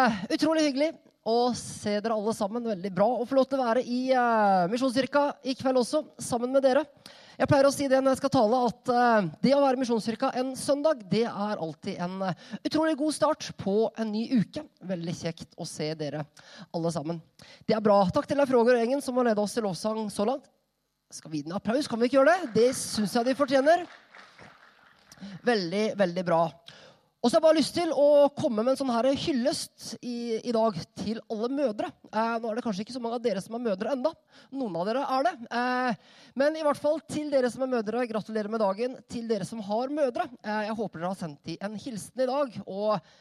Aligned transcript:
uh, 0.00 0.20
utrolig 0.32 0.66
hyggelig 0.68 0.90
å 1.26 1.52
se 1.56 1.98
dere 2.00 2.16
alle 2.16 2.34
sammen. 2.36 2.68
Veldig 2.72 2.92
bra 2.94 3.06
å 3.20 3.26
få 3.28 3.36
lov 3.38 3.48
til 3.48 3.60
å 3.60 3.66
være 3.66 3.82
i 3.84 4.00
uh, 4.16 4.68
Misjonskirka 4.72 5.26
i 5.44 5.56
kveld 5.58 5.82
også, 5.82 6.04
sammen 6.22 6.52
med 6.54 6.64
dere. 6.64 6.84
Jeg 7.40 7.48
pleier 7.48 7.64
å 7.64 7.72
si 7.72 7.86
det 7.88 8.02
når 8.02 8.12
jeg 8.12 8.20
skal 8.20 8.32
tale, 8.34 8.60
at 8.68 8.92
uh, 8.92 9.28
det 9.44 9.54
å 9.56 9.62
være 9.62 9.78
i 9.78 9.82
Misjonskirka 9.82 10.32
en 10.40 10.52
søndag, 10.58 11.04
det 11.12 11.24
er 11.28 11.62
alltid 11.62 12.00
en 12.04 12.16
uh, 12.26 12.46
utrolig 12.64 12.96
god 13.00 13.16
start 13.16 13.50
på 13.60 13.76
en 14.00 14.12
ny 14.12 14.26
uke. 14.40 14.64
Veldig 14.90 15.16
kjekt 15.16 15.56
å 15.60 15.68
se 15.68 15.92
dere 15.96 16.24
alle 16.76 16.92
sammen. 16.94 17.20
Det 17.68 17.76
er 17.76 17.84
bra. 17.84 18.02
Takk 18.12 18.28
til 18.28 18.40
Leif 18.40 18.52
Roger 18.52 18.76
og 18.76 18.84
gjengen 18.84 19.04
som 19.04 19.20
har 19.20 19.30
ledet 19.30 19.44
oss 19.44 19.56
til 19.56 19.64
lovsang 19.68 20.06
så 20.12 20.28
langt. 20.28 20.48
Skal 21.10 21.32
vi 21.32 21.40
gi 21.40 21.48
den 21.48 21.56
applaus? 21.56 21.88
Kan 21.90 21.98
vi 21.98 22.06
ikke 22.06 22.20
gjøre 22.20 22.36
det? 22.36 22.52
Det 22.54 22.68
syns 22.78 23.16
jeg 23.16 23.26
de 23.26 23.38
fortjener. 23.38 23.88
Veldig, 25.44 25.86
veldig 25.98 26.22
bra. 26.28 26.44
Og 27.20 27.28
så 27.28 27.36
har 27.36 27.42
jeg 27.42 27.44
bare 27.44 27.58
lyst 27.58 27.74
til 27.76 27.90
å 27.92 28.30
komme 28.32 28.62
med 28.64 28.72
en 28.72 28.78
sånn 28.80 28.92
her 28.94 29.10
hyllest 29.12 29.90
i, 30.00 30.40
i 30.40 30.52
dag 30.56 30.76
til 31.02 31.18
alle 31.28 31.50
mødre. 31.52 31.90
Eh, 32.08 32.36
nå 32.40 32.48
er 32.48 32.56
det 32.56 32.64
kanskje 32.64 32.86
ikke 32.86 32.94
så 32.94 33.02
mange 33.04 33.18
av 33.18 33.24
dere 33.26 33.42
som 33.44 33.58
er 33.58 33.64
mødre 33.66 33.92
enda. 33.92 34.14
Noen 34.56 34.78
av 34.80 34.88
dere 34.88 35.02
er 35.04 35.26
det. 35.26 35.34
Eh, 35.60 36.22
men 36.40 36.56
i 36.56 36.64
hvert 36.64 36.80
fall 36.80 36.96
til 37.04 37.28
dere 37.28 37.50
som 37.52 37.66
er 37.66 37.72
mødre, 37.74 38.06
gratulerer 38.08 38.48
med 38.48 38.64
dagen. 38.64 38.96
Til 39.12 39.28
dere 39.28 39.44
som 39.44 39.60
har 39.66 39.92
mødre. 39.92 40.30
Eh, 40.40 40.62
jeg 40.70 40.78
håper 40.78 41.02
dere 41.02 41.12
har 41.12 41.20
sendt 41.20 41.44
dem 41.44 41.60
en 41.68 41.76
hilsen 41.84 42.24
i 42.24 42.30
dag. 42.32 42.56
Og 42.64 43.12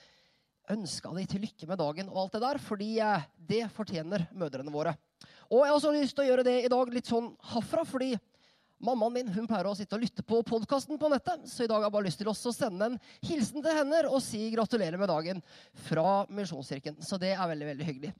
ønska 0.69 1.11
dem 1.17 1.27
til 1.27 1.43
lykke 1.43 1.67
med 1.67 1.81
dagen 1.81 2.09
og 2.13 2.23
alt 2.23 2.37
det 2.37 2.43
der, 2.45 2.63
fordi 2.63 2.89
eh, 3.03 3.29
det 3.51 3.65
fortjener 3.75 4.29
mødrene 4.31 4.73
våre. 4.73 4.95
Og 5.49 5.65
jeg 5.65 5.73
har 5.73 5.75
også 5.75 5.93
lyst 5.95 6.15
til 6.15 6.23
å 6.23 6.29
gjøre 6.29 6.45
det 6.47 6.57
i 6.63 6.71
dag 6.71 6.91
litt 6.93 7.09
sånn 7.09 7.33
herfra, 7.51 7.83
fordi 7.83 8.13
Mammaen 8.79 9.11
min 9.11 9.31
hun 9.35 9.47
pleier 9.47 9.67
å 9.67 9.75
sitte 9.75 9.97
og 9.97 10.05
lytte 10.05 10.23
på 10.23 10.37
podkasten 10.47 10.95
på 10.99 11.09
nettet, 11.11 11.43
så 11.51 11.65
i 11.65 11.67
dag 11.67 11.81
har 11.81 11.89
jeg 11.89 11.95
bare 11.97 12.05
lyst 12.05 12.21
til 12.21 12.29
å 12.31 12.35
sende 12.55 12.87
en 12.87 12.95
hilsen 13.27 13.59
til 13.59 13.75
henne 13.75 14.05
og 14.07 14.21
si 14.23 14.39
gratulerer 14.53 14.95
med 15.01 15.11
dagen 15.11 15.41
fra 15.89 16.21
Misjonskirken. 16.31 16.95
Så 17.03 17.19
det 17.19 17.33
er 17.33 17.49
veldig, 17.51 17.67
veldig 17.73 17.87
hyggelig. 17.89 18.13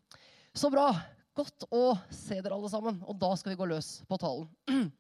Så 0.52 0.68
bra. 0.74 0.92
Godt 1.40 1.64
å 1.72 1.94
se 2.12 2.42
dere 2.42 2.58
alle 2.58 2.68
sammen. 2.68 3.00
Og 3.08 3.16
da 3.16 3.32
skal 3.40 3.54
vi 3.54 3.60
gå 3.62 3.70
løs 3.72 4.00
på 4.10 4.20
talen. 4.22 4.50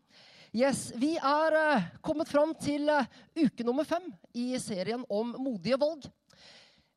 Yes, 0.50 0.88
Vi 0.98 1.12
er 1.14 1.54
uh, 1.54 1.84
kommet 2.02 2.26
fram 2.26 2.56
til 2.58 2.88
uh, 2.90 3.06
uke 3.38 3.62
nummer 3.62 3.86
fem 3.86 4.08
i 4.34 4.58
serien 4.58 5.04
om 5.06 5.36
modige 5.38 5.78
valg. 5.78 6.08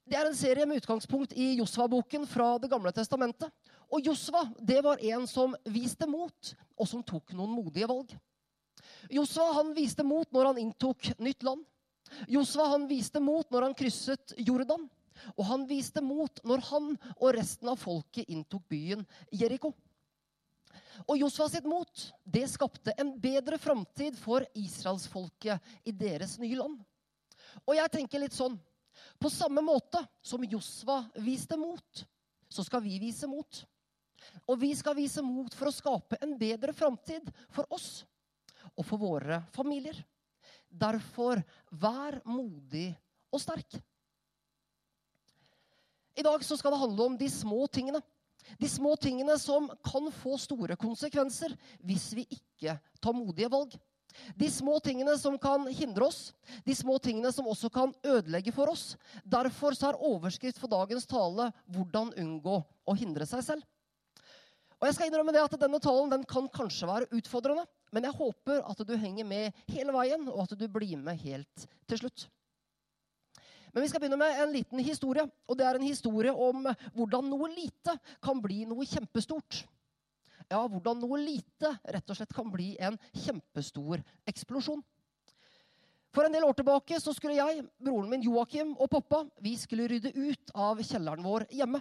Det 0.08 0.16
er 0.16 0.24
en 0.24 0.38
serie 0.38 0.64
med 0.64 0.80
utgangspunkt 0.80 1.34
i 1.36 1.50
Josva-boken 1.58 2.24
fra 2.30 2.54
Det 2.62 2.70
gamle 2.72 2.94
testamentet. 2.96 3.52
Og 3.92 4.08
Josva 4.08 4.46
det 4.56 4.80
var 4.86 5.04
en 5.04 5.28
som 5.28 5.52
viste 5.68 6.08
mot, 6.08 6.54
og 6.80 6.88
som 6.88 7.04
tok 7.04 7.34
noen 7.36 7.52
modige 7.52 7.90
valg. 7.92 8.16
Josva 9.10 9.52
han 9.58 9.72
viste 9.74 10.04
mot 10.06 10.30
når 10.32 10.52
han 10.52 10.58
inntok 10.62 11.12
nytt 11.18 11.42
land. 11.42 11.64
Josva 12.28 12.68
han 12.74 12.86
viste 12.90 13.20
mot 13.20 13.48
når 13.50 13.68
han 13.68 13.76
krysset 13.78 14.34
Jordan. 14.36 14.88
Og 15.36 15.44
han 15.46 15.64
viste 15.68 16.02
mot 16.04 16.40
når 16.46 16.62
han 16.70 16.92
og 17.18 17.32
resten 17.36 17.70
av 17.72 17.80
folket 17.80 18.30
inntok 18.32 18.64
byen 18.72 19.04
Jeriko. 19.30 19.72
Og 21.06 21.18
Josva 21.18 21.48
sitt 21.50 21.66
mot 21.68 22.04
det 22.24 22.44
skapte 22.50 22.94
en 23.00 23.14
bedre 23.20 23.58
framtid 23.60 24.16
for 24.18 24.44
israelsfolket 24.58 25.88
i 25.88 25.94
deres 25.96 26.36
nye 26.40 26.58
land. 26.58 26.78
Og 27.66 27.74
jeg 27.76 27.92
tenker 27.92 28.22
litt 28.22 28.36
sånn 28.36 28.58
På 29.20 29.30
samme 29.32 29.62
måte 29.64 30.00
som 30.24 30.42
Josva 30.44 31.02
viste 31.24 31.56
mot, 31.56 32.02
så 32.48 32.64
skal 32.64 32.82
vi 32.84 32.98
vise 33.00 33.26
mot. 33.28 33.62
Og 34.46 34.58
vi 34.60 34.72
skal 34.76 34.96
vise 34.96 35.22
mot 35.24 35.54
for 35.56 35.70
å 35.70 35.74
skape 35.74 36.18
en 36.22 36.34
bedre 36.38 36.74
framtid 36.76 37.30
for 37.50 37.66
oss 37.72 38.02
og 38.78 38.86
for 38.86 39.00
våre 39.00 39.42
familier. 39.54 39.96
Derfor, 40.68 41.42
vær 41.70 42.20
modig 42.24 42.90
og 43.32 43.42
sterk. 43.42 43.76
I 46.16 46.24
dag 46.24 46.44
skal 46.44 46.74
det 46.74 46.80
handle 46.80 47.06
om 47.08 47.16
de 47.16 47.28
små 47.32 47.66
tingene. 47.72 48.02
De 48.60 48.68
små 48.68 48.96
tingene 49.00 49.36
som 49.40 49.68
kan 49.84 50.10
få 50.18 50.36
store 50.40 50.76
konsekvenser 50.80 51.54
hvis 51.86 52.10
vi 52.16 52.26
ikke 52.36 52.76
tar 53.00 53.16
modige 53.16 53.50
valg. 53.52 53.76
De 54.36 54.48
små 54.52 54.76
tingene 54.84 55.14
som 55.16 55.38
kan 55.40 55.64
hindre 55.72 56.04
oss, 56.04 56.32
de 56.66 56.74
små 56.76 56.98
tingene 57.00 57.30
som 57.32 57.46
også 57.48 57.70
kan 57.72 57.94
ødelegge 58.04 58.52
for 58.52 58.68
oss. 58.68 58.96
Derfor 59.24 59.72
er 59.72 59.96
overskrift 59.96 60.60
for 60.60 60.68
dagens 60.68 61.06
tale 61.06 61.52
'Hvordan 61.64 62.12
unngå 62.20 62.58
å 62.86 62.96
hindre 62.96 63.26
seg 63.26 63.40
selv'. 63.40 63.64
Og 64.80 64.88
jeg 64.88 64.94
skal 64.94 65.08
innrømme 65.08 65.32
det 65.32 65.40
at 65.40 65.60
Denne 65.60 65.80
talen 65.80 66.10
den 66.10 66.24
kan 66.24 66.48
kanskje 66.48 66.86
være 66.86 67.08
utfordrende, 67.14 67.64
men 67.92 68.08
jeg 68.08 68.16
håper 68.16 68.62
at 68.64 68.84
du 68.88 68.94
henger 68.96 69.26
med 69.28 69.64
hele 69.70 69.92
veien, 69.94 70.24
og 70.32 70.46
at 70.46 70.54
du 70.58 70.64
blir 70.72 70.96
med 71.00 71.20
helt 71.22 71.66
til 71.90 72.00
slutt. 72.00 72.26
Men 73.72 73.84
vi 73.84 73.88
skal 73.88 74.02
begynne 74.02 74.20
med 74.20 74.40
en 74.42 74.52
liten 74.52 74.80
historie. 74.84 75.24
og 75.48 75.56
Det 75.56 75.64
er 75.64 75.78
en 75.78 75.86
historie 75.86 76.32
om 76.32 76.66
hvordan 76.92 77.28
noe 77.28 77.48
lite 77.52 77.94
kan 78.24 78.40
bli 78.40 78.66
noe 78.68 78.84
kjempestort. 78.88 79.62
Ja, 80.50 80.60
hvordan 80.68 81.00
noe 81.00 81.20
lite 81.20 81.70
rett 81.80 82.10
og 82.10 82.18
slett 82.18 82.34
kan 82.36 82.50
bli 82.52 82.74
en 82.80 82.98
kjempestor 83.16 84.02
eksplosjon. 84.28 84.82
For 86.12 86.28
en 86.28 86.34
del 86.34 86.44
år 86.44 86.58
tilbake 86.58 86.98
så 87.00 87.14
skulle 87.16 87.38
jeg, 87.38 87.62
broren 87.80 88.10
min 88.10 88.24
Joakim 88.26 88.74
og 88.76 88.90
pappa 88.92 89.22
vi 89.40 89.54
skulle 89.56 89.88
rydde 89.88 90.12
ut 90.12 90.52
av 90.52 90.82
kjelleren 90.84 91.24
vår 91.24 91.46
hjemme. 91.56 91.80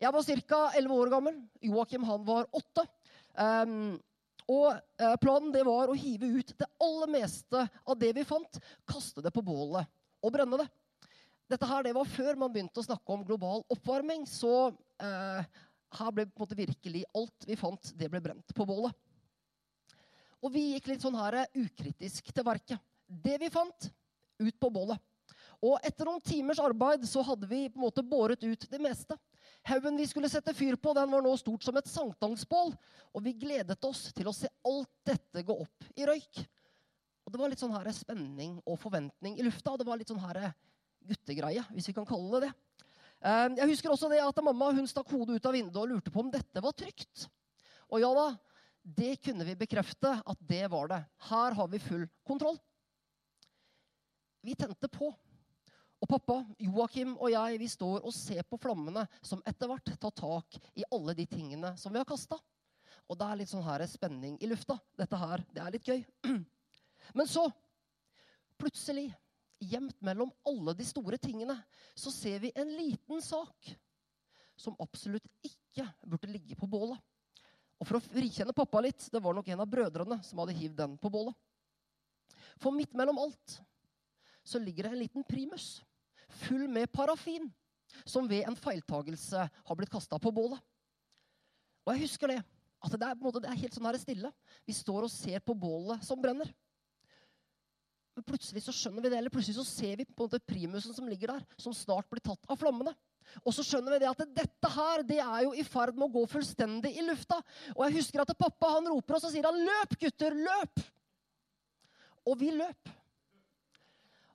Jeg 0.00 0.12
var 0.12 0.24
ca. 0.48 0.60
11 0.78 0.94
år 0.94 1.10
gammel. 1.12 1.36
Joakim 1.64 2.04
han 2.08 2.24
var 2.24 2.48
8. 2.56 2.84
Um, 3.36 3.98
og 4.48 4.68
uh, 4.72 5.16
planen 5.20 5.52
det 5.52 5.64
var 5.68 5.90
å 5.90 5.96
hive 5.98 6.30
ut 6.40 6.52
det 6.56 6.68
aller 6.80 7.10
meste 7.12 7.64
av 7.84 7.98
det 8.00 8.14
vi 8.16 8.24
fant, 8.24 8.60
kaste 8.88 9.24
det 9.24 9.32
på 9.34 9.44
bålet 9.44 9.88
og 10.24 10.32
brenne 10.34 10.60
det. 10.62 10.68
Dette 11.48 11.68
her, 11.68 11.84
det 11.84 11.94
var 11.96 12.08
før 12.08 12.36
man 12.40 12.52
begynte 12.52 12.80
å 12.80 12.84
snakke 12.84 13.14
om 13.14 13.24
global 13.24 13.62
oppvarming. 13.72 14.26
Så 14.28 14.68
eh, 15.00 15.60
her 15.96 16.10
ble 16.12 16.26
på 16.28 16.36
en 16.36 16.44
måte 16.44 16.58
virkelig 16.58 17.06
alt 17.16 17.46
vi 17.48 17.56
fant, 17.56 17.92
det 17.96 18.10
ble 18.12 18.20
brent 18.20 18.52
på 18.56 18.66
bålet. 18.68 18.92
Og 20.44 20.52
vi 20.52 20.66
gikk 20.74 20.90
litt 20.90 21.04
sånn 21.04 21.16
her 21.16 21.40
ukritisk 21.56 22.28
til 22.34 22.44
verket. 22.46 22.82
Det 23.08 23.38
vi 23.40 23.48
fant, 23.52 23.88
ut 24.38 24.60
på 24.60 24.70
bålet. 24.70 25.00
Og 25.64 25.80
etter 25.82 26.06
noen 26.06 26.22
timers 26.22 26.60
arbeid 26.62 27.02
så 27.08 27.22
hadde 27.26 27.48
vi 27.50 27.64
på 27.66 27.80
en 27.80 27.86
måte 27.88 28.04
båret 28.06 28.44
ut 28.44 28.66
det 28.70 28.78
meste. 28.82 29.16
Haugen 29.66 29.98
vi 29.98 30.06
skulle 30.06 30.30
sette 30.30 30.54
fyr 30.54 30.78
på, 30.78 30.94
den 30.94 31.10
var 31.10 31.24
nå 31.24 31.32
stort 31.40 31.66
som 31.66 31.76
et 31.80 31.90
sankthansbål. 31.90 32.70
Og 33.10 33.24
vi 33.24 33.34
gledet 33.40 33.82
oss 33.84 34.06
til 34.14 34.30
å 34.30 34.36
se 34.36 34.50
alt 34.68 34.92
dette 35.08 35.42
gå 35.42 35.56
opp 35.66 35.90
i 35.98 36.06
røyk. 36.06 36.44
Og 37.26 37.32
Det 37.34 37.40
var 37.42 37.50
litt 37.52 37.60
sånn 37.60 37.74
her 37.74 37.90
spenning 37.92 38.56
og 38.64 38.78
forventning 38.80 39.36
i 39.36 39.44
lufta. 39.44 39.74
og 39.74 39.82
Det 39.82 39.88
var 39.88 39.98
litt 40.00 40.08
sånn 40.08 40.22
her 40.22 40.52
guttegreie, 41.08 41.64
hvis 41.74 41.90
vi 41.90 41.96
kan 41.96 42.06
kalle 42.08 42.38
det 42.38 42.48
det. 42.48 42.54
Eh, 43.18 43.48
jeg 43.58 43.70
husker 43.72 43.90
også 43.90 44.10
det 44.12 44.22
at 44.22 44.44
Mamma 44.44 44.70
hun 44.76 44.86
stakk 44.86 45.10
hodet 45.10 45.36
ut 45.36 45.48
av 45.50 45.56
vinduet 45.56 45.82
og 45.82 45.90
lurte 45.90 46.14
på 46.14 46.22
om 46.22 46.30
dette 46.30 46.62
var 46.62 46.76
trygt. 46.78 47.26
Og 47.90 48.00
ja 48.00 48.10
da, 48.14 48.28
det 48.82 49.16
kunne 49.24 49.44
vi 49.48 49.58
bekrefte 49.58 50.14
at 50.22 50.40
det 50.48 50.64
var 50.70 50.88
det. 50.92 51.02
Her 51.28 51.56
har 51.58 51.68
vi 51.68 51.82
full 51.82 52.06
kontroll. 52.26 52.58
Vi 54.46 54.54
tente 54.54 54.88
på. 54.88 55.10
Og 55.98 56.06
pappa, 56.06 56.42
Joakim 56.62 57.16
og 57.16 57.32
jeg 57.32 57.58
vi 57.58 57.68
står 57.70 58.04
og 58.06 58.14
ser 58.14 58.44
på 58.46 58.58
flammene 58.62 59.02
som 59.18 59.42
etter 59.48 59.70
hvert 59.70 59.90
tar 59.98 60.14
tak 60.14 60.58
i 60.78 60.86
alle 60.94 61.14
de 61.18 61.26
tingene 61.26 61.72
som 61.80 61.94
vi 61.94 61.98
har 61.98 62.06
kasta. 62.06 62.38
Og 63.08 63.18
det 63.18 63.26
er 63.26 63.40
litt 63.40 63.50
sånn 63.50 63.66
her 63.66 63.82
spenning 63.90 64.36
i 64.38 64.50
lufta. 64.50 64.76
Dette 64.98 65.18
her, 65.18 65.42
det 65.54 65.64
er 65.64 65.74
litt 65.74 65.88
gøy. 65.88 66.04
Men 67.18 67.30
så, 67.30 67.48
plutselig, 68.60 69.08
gjemt 69.58 69.96
mellom 70.04 70.30
alle 70.46 70.74
de 70.78 70.86
store 70.86 71.18
tingene, 71.18 71.56
så 71.98 72.12
ser 72.14 72.38
vi 72.44 72.52
en 72.54 72.70
liten 72.76 73.22
sak 73.24 73.72
som 74.58 74.78
absolutt 74.82 75.26
ikke 75.42 75.86
burde 76.06 76.30
ligge 76.30 76.58
på 76.58 76.68
bålet. 76.70 76.98
Og 77.78 77.86
for 77.86 77.98
å 77.98 78.04
frikjenne 78.04 78.54
pappa 78.54 78.82
litt, 78.82 79.06
det 79.10 79.22
var 79.22 79.34
nok 79.34 79.50
en 79.50 79.62
av 79.62 79.70
brødrene 79.70 80.18
som 80.26 80.42
hadde 80.42 80.54
hivd 80.58 80.78
den 80.78 80.96
på 80.98 81.10
bålet. 81.10 81.34
For 82.58 82.74
midt 82.74 82.94
mellom 82.98 83.18
alt 83.22 83.58
så 84.46 84.60
ligger 84.62 84.86
det 84.86 84.94
en 84.94 85.02
liten 85.02 85.26
primus 85.26 85.78
full 86.44 86.68
med 86.70 86.90
parafin, 86.92 87.48
som 88.04 88.28
ved 88.28 88.46
en 88.46 88.56
feiltagelse 88.58 89.48
har 89.48 89.78
blitt 89.78 89.92
kasta 89.92 90.18
på 90.20 90.32
bålet. 90.34 90.60
Og 91.86 91.94
jeg 91.94 92.04
husker 92.04 92.34
det. 92.34 92.40
At 92.84 92.94
det 92.94 93.06
er, 93.08 93.18
måte, 93.18 93.40
det 93.42 93.50
er 93.50 93.58
helt 93.58 93.74
sånn 93.74 93.88
her 93.88 93.98
stille. 93.98 94.30
Vi 94.68 94.74
står 94.76 95.08
og 95.08 95.10
ser 95.10 95.42
på 95.42 95.56
bålet 95.58 96.04
som 96.06 96.20
brenner. 96.22 96.50
Men 98.14 98.26
plutselig 98.26 98.64
så 98.64 98.74
skjønner 98.74 99.02
vi 99.02 99.10
det, 99.10 99.18
eller 99.18 99.32
plutselig 99.34 99.56
så 99.58 99.66
ser 99.66 99.98
vi 99.98 100.06
på 100.06 100.24
en 100.24 100.28
måte 100.28 100.42
primusen 100.42 100.94
som 100.94 101.08
ligger 101.10 101.32
der, 101.36 101.44
som 101.58 101.74
snart 101.74 102.08
blir 102.10 102.22
tatt 102.22 102.48
av 102.50 102.58
flammene. 102.58 102.92
Og 103.44 103.54
så 103.54 103.64
skjønner 103.66 103.94
vi 103.94 104.00
det 104.02 104.10
at 104.10 104.22
dette 104.36 104.70
her, 104.74 105.04
det 105.06 105.18
er 105.22 105.42
jo 105.46 105.52
i 105.54 105.64
ferd 105.66 105.94
med 105.94 106.08
å 106.08 106.14
gå 106.16 106.24
fullstendig 106.30 106.94
i 106.98 107.04
lufta. 107.06 107.40
Og 107.76 107.84
jeg 107.86 107.98
husker 107.98 108.22
at 108.22 108.34
pappa 108.38 108.72
han 108.76 108.88
roper, 108.90 109.18
oss 109.18 109.28
og 109.28 109.34
sier 109.34 109.46
han 109.46 109.58
'Løp, 109.58 109.98
gutter! 110.00 110.34
Løp!' 110.34 110.84
Og 112.28 112.38
vi 112.40 112.50
løp. 112.52 112.90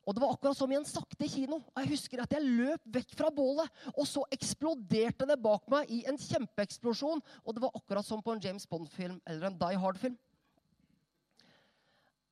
Og 0.03 0.15
det 0.15 0.23
var 0.23 0.33
akkurat 0.33 0.57
som 0.57 0.71
i 0.71 0.75
en 0.75 0.87
sakte 0.87 1.27
kino. 1.31 1.61
Og 1.63 1.79
jeg 1.79 1.93
husker 1.93 2.23
at 2.23 2.33
jeg 2.35 2.43
løp 2.43 2.83
vekk 2.97 3.15
fra 3.19 3.29
bålet, 3.31 3.69
og 3.93 4.07
så 4.09 4.25
eksploderte 4.35 5.27
det 5.29 5.39
bak 5.43 5.69
meg 5.71 5.91
i 5.93 6.01
en 6.09 6.19
kjempeeksplosjon. 6.19 7.23
Og 7.43 7.55
det 7.55 7.63
var 7.63 7.75
akkurat 7.79 8.07
som 8.07 8.23
på 8.23 8.35
en 8.35 8.43
James 8.43 8.67
Bond-film 8.67 9.21
eller 9.29 9.47
en 9.47 9.59
Die 9.61 9.79
Hard-film. 9.79 10.17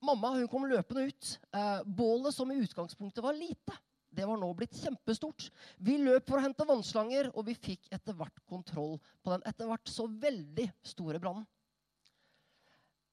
Mamma 0.01 0.33
hun 0.33 0.49
kom 0.49 0.65
løpende 0.65 1.07
ut. 1.11 1.31
Eh, 1.53 1.79
bålet 1.85 2.35
som 2.35 2.51
i 2.51 2.59
utgangspunktet 2.59 3.23
var 3.23 3.37
lite, 3.37 3.77
det 4.11 4.25
var 4.27 4.39
nå 4.41 4.49
blitt 4.57 4.75
kjempestort. 4.75 5.47
Vi 5.79 5.95
løp 6.01 6.27
for 6.27 6.39
å 6.39 6.43
hente 6.43 6.65
vannslanger, 6.67 7.29
og 7.31 7.45
vi 7.47 7.55
fikk 7.55 7.85
etter 7.93 8.17
hvert 8.17 8.41
kontroll 8.49 8.97
på 9.23 9.31
den 9.31 9.45
etter 9.47 9.69
hvert 9.69 9.87
så 9.87 10.07
veldig 10.09 10.67
store 10.83 11.21
brannen. 11.21 11.45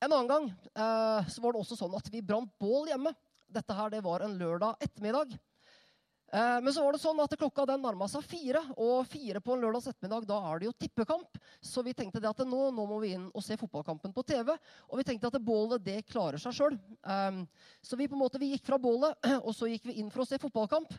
En 0.03 0.13
annen 0.15 0.31
gang 0.31 0.49
eh, 0.49 1.29
så 1.31 1.43
var 1.43 1.55
det 1.55 1.61
også 1.63 1.79
sånn 1.79 1.95
at 1.99 2.09
vi 2.11 2.23
brant 2.25 2.51
bål 2.59 2.91
hjemme. 2.91 3.13
Dette 3.49 3.77
her, 3.77 3.91
det 3.93 4.05
var 4.05 4.25
en 4.25 4.37
lørdag 4.39 4.77
ettermiddag. 4.85 5.39
Eh, 6.33 6.61
men 6.61 6.73
så 6.75 6.83
var 6.85 6.93
det 6.93 7.01
sånn 7.01 7.21
at 7.25 7.33
klokka 7.41 7.65
den 7.71 7.81
nærma 7.81 8.05
seg 8.13 8.25
fire, 8.29 8.61
og 8.77 9.07
fire 9.09 9.41
på 9.41 9.55
en 9.55 9.63
lørdags 9.65 9.89
ettermiddag, 9.89 10.27
da 10.29 10.41
er 10.51 10.61
det 10.61 10.69
jo 10.69 10.75
tippekamp. 10.85 11.39
Så 11.65 11.85
vi 11.87 11.95
tenkte 11.97 12.21
det 12.21 12.29
at 12.29 12.43
nå, 12.45 12.67
nå 12.77 12.85
må 12.91 12.99
vi 13.01 13.15
inn 13.17 13.31
og 13.33 13.45
se 13.45 13.57
fotballkampen 13.61 14.13
på 14.13 14.27
TV. 14.29 14.53
Og 14.91 15.01
vi 15.01 15.07
tenkte 15.09 15.31
at 15.31 15.41
bålet 15.41 15.85
det 15.87 16.03
klarer 16.11 16.41
seg 16.43 16.57
sjøl. 16.59 16.77
Um, 17.09 17.47
så 17.81 17.97
vi 17.97 18.11
på 18.11 18.19
en 18.19 18.23
måte, 18.27 18.41
vi 18.43 18.53
gikk 18.53 18.69
fra 18.69 18.81
bålet, 18.83 19.17
og 19.47 19.55
så 19.57 19.71
gikk 19.73 19.89
vi 19.89 19.97
inn 20.03 20.13
for 20.13 20.27
å 20.27 20.29
se 20.29 20.41
fotballkamp. 20.43 20.93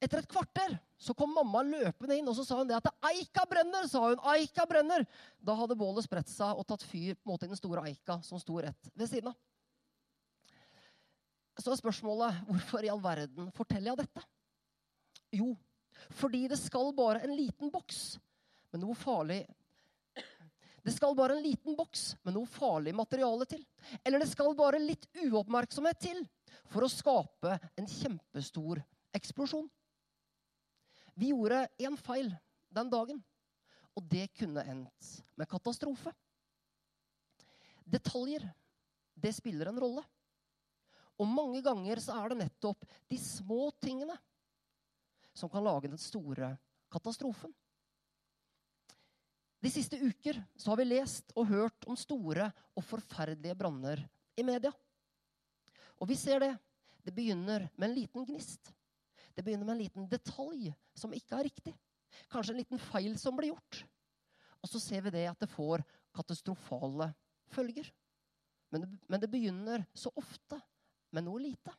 Etter 0.00 0.22
et 0.22 0.28
kvarter 0.32 0.76
så 1.00 1.12
kom 1.16 1.32
mamma 1.36 1.60
løpende 1.64 2.16
inn 2.16 2.28
og 2.28 2.36
så 2.36 2.44
sa 2.44 2.56
hun 2.56 2.68
det 2.68 2.78
at 2.78 2.88
'Eika 3.04 3.44
brenner!' 3.48 3.88
sa 3.88 4.00
hun. 4.06 4.20
Eika 4.32 4.64
brenner! 4.68 5.04
Da 5.40 5.56
hadde 5.56 5.76
bålet 5.76 6.04
spredt 6.04 6.28
seg 6.32 6.56
og 6.56 6.64
tatt 6.68 6.84
fyr 6.88 7.16
på 7.16 7.28
en 7.28 7.32
måte 7.34 7.44
i 7.44 7.52
den 7.52 7.60
store 7.60 7.84
eika 7.88 8.16
som 8.24 8.40
sto 8.40 8.56
rett 8.64 8.92
ved 8.94 9.08
siden 9.12 9.32
av. 9.32 9.36
Så 11.58 11.72
er 11.72 11.80
spørsmålet 11.80 12.44
hvorfor 12.48 12.84
i 12.84 12.90
all 12.92 13.02
verden 13.02 13.50
forteller 13.56 13.92
jeg 13.92 14.02
dette? 14.04 14.22
Jo, 15.34 15.54
fordi 16.18 16.46
det 16.50 16.58
skal 16.60 16.92
bare 16.96 17.24
en 17.26 17.34
liten 17.36 17.70
boks 17.72 18.18
med 18.72 18.84
noe 18.84 18.96
farlig 18.98 19.42
Det 20.80 20.94
skal 20.94 21.12
bare 21.18 21.36
en 21.36 21.44
liten 21.44 21.76
boks 21.76 22.14
med 22.24 22.34
noe 22.38 22.48
farlig 22.48 22.94
materiale 22.96 23.44
til. 23.50 23.60
Eller 24.00 24.22
det 24.22 24.30
skal 24.30 24.54
bare 24.56 24.80
litt 24.80 25.04
uoppmerksomhet 25.26 26.00
til 26.00 26.22
for 26.72 26.86
å 26.86 26.88
skape 26.88 27.58
en 27.76 27.88
kjempestor 27.90 28.80
eksplosjon. 29.16 29.68
Vi 31.20 31.34
gjorde 31.34 31.66
én 31.84 31.98
feil 32.00 32.30
den 32.72 32.88
dagen, 32.88 33.20
og 33.92 34.06
det 34.08 34.30
kunne 34.38 34.64
endt 34.64 35.10
med 35.36 35.50
katastrofe. 35.50 36.14
Detaljer, 37.84 38.46
det 39.20 39.34
spiller 39.36 39.68
en 39.68 39.80
rolle. 39.82 40.04
Og 41.20 41.28
mange 41.28 41.60
ganger 41.64 42.00
så 42.00 42.16
er 42.16 42.32
det 42.32 42.40
nettopp 42.46 42.86
de 43.10 43.18
små 43.20 43.68
tingene 43.82 44.16
som 45.36 45.50
kan 45.52 45.64
lage 45.64 45.90
den 45.90 46.00
store 46.00 46.54
katastrofen. 46.90 47.52
De 49.60 49.68
siste 49.68 49.98
uker 50.00 50.38
så 50.56 50.72
har 50.72 50.80
vi 50.80 50.88
lest 50.88 51.34
og 51.36 51.50
hørt 51.50 51.84
om 51.84 51.98
store 51.98 52.48
og 52.72 52.84
forferdelige 52.86 53.58
branner 53.60 54.00
i 54.40 54.44
media. 54.46 54.72
Og 56.00 56.08
vi 56.08 56.16
ser 56.16 56.40
det. 56.40 56.54
Det 57.04 57.12
begynner 57.16 57.68
med 57.76 57.90
en 57.90 57.96
liten 57.96 58.24
gnist. 58.28 58.72
Det 59.36 59.44
begynner 59.44 59.68
med 59.68 59.76
en 59.76 59.82
liten 59.82 60.08
detalj 60.08 60.70
som 60.96 61.12
ikke 61.16 61.36
er 61.36 61.48
riktig. 61.48 61.74
Kanskje 62.32 62.54
en 62.54 62.60
liten 62.62 62.80
feil 62.90 63.14
som 63.20 63.36
blir 63.36 63.52
gjort. 63.52 63.82
Og 64.60 64.68
så 64.72 64.80
ser 64.80 65.04
vi 65.04 65.12
det 65.14 65.26
at 65.28 65.40
det 65.40 65.52
får 65.52 65.84
katastrofale 66.16 67.12
følger. 67.52 67.88
Men 68.72 68.84
det, 68.84 68.90
men 69.08 69.22
det 69.22 69.30
begynner 69.30 69.84
så 69.96 70.12
ofte 70.16 70.60
med 71.14 71.26
noe 71.26 71.42
lite. 71.42 71.72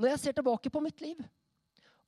Når 0.00 0.14
jeg 0.14 0.22
ser 0.22 0.36
tilbake 0.38 0.72
på 0.72 0.80
mitt 0.80 1.02
liv 1.04 1.20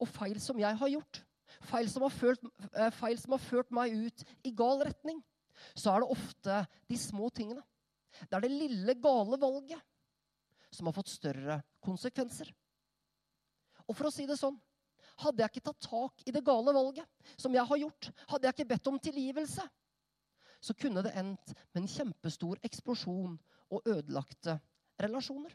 og 0.00 0.08
feil 0.08 0.38
som 0.40 0.58
jeg 0.58 0.78
har 0.80 0.92
gjort, 0.94 1.20
feil 1.68 1.90
som 1.92 2.06
har, 2.06 2.14
ført, 2.14 2.42
eh, 2.72 2.90
feil 2.96 3.18
som 3.20 3.36
har 3.36 3.44
ført 3.44 3.70
meg 3.74 3.92
ut 3.92 4.24
i 4.48 4.54
gal 4.56 4.80
retning, 4.88 5.20
så 5.76 5.92
er 5.92 6.02
det 6.02 6.14
ofte 6.14 6.58
de 6.88 6.98
små 6.98 7.28
tingene. 7.30 7.62
Det 8.24 8.36
er 8.36 8.44
det 8.44 8.52
lille, 8.52 8.94
gale 9.00 9.38
valget 9.40 9.80
som 10.72 10.88
har 10.88 10.96
fått 10.96 11.12
større 11.12 11.60
konsekvenser. 11.84 12.48
Og 13.86 13.96
for 13.96 14.08
å 14.08 14.14
si 14.14 14.26
det 14.28 14.40
sånn 14.40 14.56
hadde 15.22 15.42
jeg 15.42 15.52
ikke 15.52 15.66
tatt 15.68 15.84
tak 15.84 16.24
i 16.26 16.32
det 16.34 16.44
gale 16.46 16.72
valget 16.74 17.36
som 17.36 17.52
jeg 17.54 17.68
har 17.68 17.80
gjort, 17.84 18.10
hadde 18.32 18.48
jeg 18.48 18.56
ikke 18.56 18.70
bedt 18.72 18.90
om 18.90 18.98
tilgivelse, 19.02 19.64
så 20.62 20.74
kunne 20.78 21.02
det 21.04 21.14
endt 21.18 21.52
med 21.74 21.82
en 21.82 21.90
kjempestor 21.90 22.60
eksplosjon 22.64 23.34
og 23.72 23.88
ødelagte 23.88 24.58
relasjoner. 25.00 25.54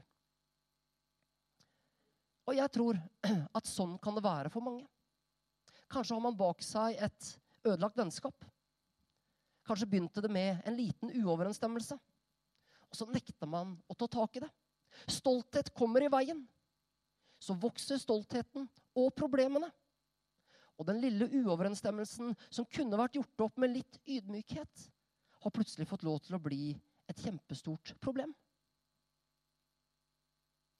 Og 2.47 2.55
jeg 2.55 2.71
tror 2.73 2.99
at 3.57 3.69
sånn 3.69 3.97
kan 4.01 4.17
det 4.17 4.25
være 4.25 4.51
for 4.53 4.65
mange. 4.65 4.85
Kanskje 5.91 6.17
har 6.17 6.23
man 6.23 6.37
bak 6.37 6.63
seg 6.65 6.99
et 7.07 7.31
ødelagt 7.67 7.99
vennskap. 7.99 8.45
Kanskje 9.67 9.89
begynte 9.91 10.23
det 10.23 10.31
med 10.31 10.61
en 10.65 10.75
liten 10.75 11.11
uoverensstemmelse. 11.21 11.97
Og 12.87 12.95
så 12.95 13.07
nekter 13.11 13.49
man 13.51 13.75
å 13.87 13.95
ta 13.99 14.07
tak 14.11 14.39
i 14.39 14.43
det. 14.43 14.51
Stolthet 15.11 15.73
kommer 15.75 16.03
i 16.03 16.11
veien. 16.11 16.39
Så 17.39 17.53
vokser 17.59 17.99
stoltheten 18.01 18.65
og 18.97 19.11
problemene. 19.15 19.69
Og 20.77 20.87
den 20.87 21.01
lille 21.01 21.27
uoverensstemmelsen 21.41 22.35
som 22.47 22.67
kunne 22.69 22.99
vært 22.99 23.17
gjort 23.17 23.43
opp 23.47 23.59
med 23.59 23.75
litt 23.75 23.99
ydmykhet, 24.05 24.85
har 25.43 25.53
plutselig 25.53 25.87
fått 25.89 26.05
lov 26.05 26.21
til 26.25 26.37
å 26.37 26.41
bli 26.41 26.75
et 27.07 27.23
kjempestort 27.23 27.93
problem. 28.03 28.33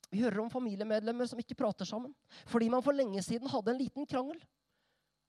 Vi 0.08 0.22
hører 0.24 0.40
om 0.40 0.52
familiemedlemmer 0.52 1.28
som 1.28 1.40
ikke 1.42 1.58
prater 1.60 1.88
sammen 1.88 2.14
fordi 2.48 2.70
man 2.72 2.84
for 2.86 2.96
lenge 2.96 3.22
siden 3.26 3.50
hadde 3.52 3.74
en 3.74 3.82
liten 3.82 4.08
krangel. 4.08 4.40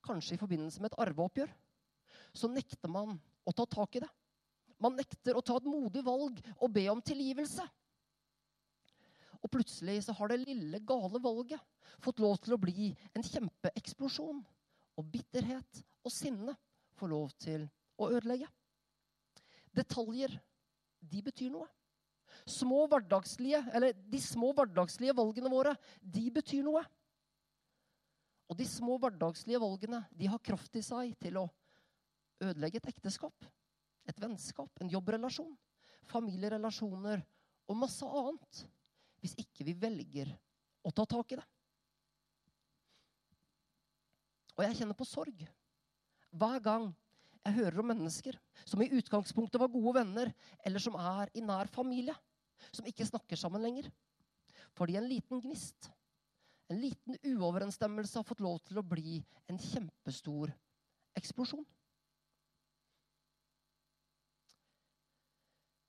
Kanskje 0.07 0.37
i 0.37 0.41
forbindelse 0.41 0.83
med 0.83 0.93
et 0.93 1.01
arveoppgjør. 1.03 1.51
Så 2.37 2.51
nekter 2.51 2.91
man 2.93 3.17
å 3.49 3.55
ta 3.57 3.67
tak 3.67 3.99
i 3.99 4.05
det. 4.05 4.11
Man 4.79 4.95
nekter 4.95 5.35
å 5.35 5.43
ta 5.43 5.57
et 5.59 5.67
modig 5.67 6.05
valg 6.07 6.39
og 6.55 6.71
be 6.75 6.85
om 6.93 7.03
tilgivelse. 7.03 7.65
Og 9.43 9.51
plutselig 9.55 10.05
så 10.07 10.15
har 10.19 10.31
det 10.31 10.41
lille, 10.45 10.81
gale 10.87 11.21
valget 11.23 11.63
fått 12.03 12.23
lov 12.23 12.39
til 12.43 12.55
å 12.55 12.61
bli 12.63 12.93
en 13.15 13.27
kjempeeksplosjon. 13.27 14.41
Og 14.99 15.11
bitterhet 15.13 15.83
og 16.03 16.15
sinne 16.15 16.55
får 16.99 17.11
lov 17.13 17.35
til 17.39 17.67
å 17.99 18.11
ødelegge. 18.11 18.49
Detaljer, 19.75 20.33
de 21.01 21.23
betyr 21.25 21.53
noe 21.55 21.69
små 22.49 22.87
hverdagslige, 22.89 23.61
eller 23.75 23.93
de 23.93 24.21
små 24.23 24.53
hverdagslige 24.57 25.15
valgene 25.17 25.51
våre, 25.53 25.75
de 26.01 26.25
betyr 26.33 26.65
noe. 26.67 26.83
Og 28.49 28.57
de 28.57 28.67
små 28.69 28.97
hverdagslige 29.01 29.61
valgene 29.61 30.03
de 30.17 30.31
har 30.31 30.43
kraft 30.45 30.77
i 30.79 30.85
seg 30.85 31.13
til 31.21 31.41
å 31.43 31.47
ødelegge 32.41 32.81
et 32.81 32.91
ekteskap, 32.95 33.49
et 34.09 34.21
vennskap, 34.23 34.71
en 34.81 34.91
jobbrelasjon, 34.93 35.53
familierelasjoner 36.09 37.25
og 37.69 37.81
masse 37.83 38.07
annet. 38.07 38.65
Hvis 39.21 39.35
ikke 39.43 39.67
vi 39.67 39.75
velger 39.77 40.31
å 40.87 40.93
ta 40.95 41.05
tak 41.11 41.35
i 41.35 41.41
det. 41.41 41.47
Og 44.57 44.65
jeg 44.65 44.79
kjenner 44.79 44.97
på 44.99 45.07
sorg 45.07 45.43
hver 46.39 46.63
gang 46.63 46.89
jeg 47.49 47.59
hører 47.59 47.81
om 47.83 47.89
mennesker 47.91 48.37
som 48.69 48.83
i 48.85 48.91
utgangspunktet 48.99 49.61
var 49.61 49.73
gode 49.73 49.95
venner, 50.01 50.33
eller 50.67 50.83
som 50.83 50.97
er 51.01 51.33
i 51.37 51.45
nær 51.45 51.71
familie, 51.73 52.15
som 52.71 52.87
ikke 52.89 53.07
snakker 53.09 53.41
sammen 53.41 53.65
lenger. 53.65 53.89
Fordi 54.77 54.99
en 54.99 55.09
liten 55.09 55.43
gnist, 55.43 55.91
en 56.69 56.81
liten 56.83 57.17
uoverensstemmelse, 57.25 58.19
har 58.19 58.29
fått 58.29 58.45
lov 58.45 58.61
til 58.69 58.81
å 58.81 58.87
bli 58.87 59.19
en 59.49 59.59
kjempestor 59.59 60.53
eksplosjon. 61.19 61.65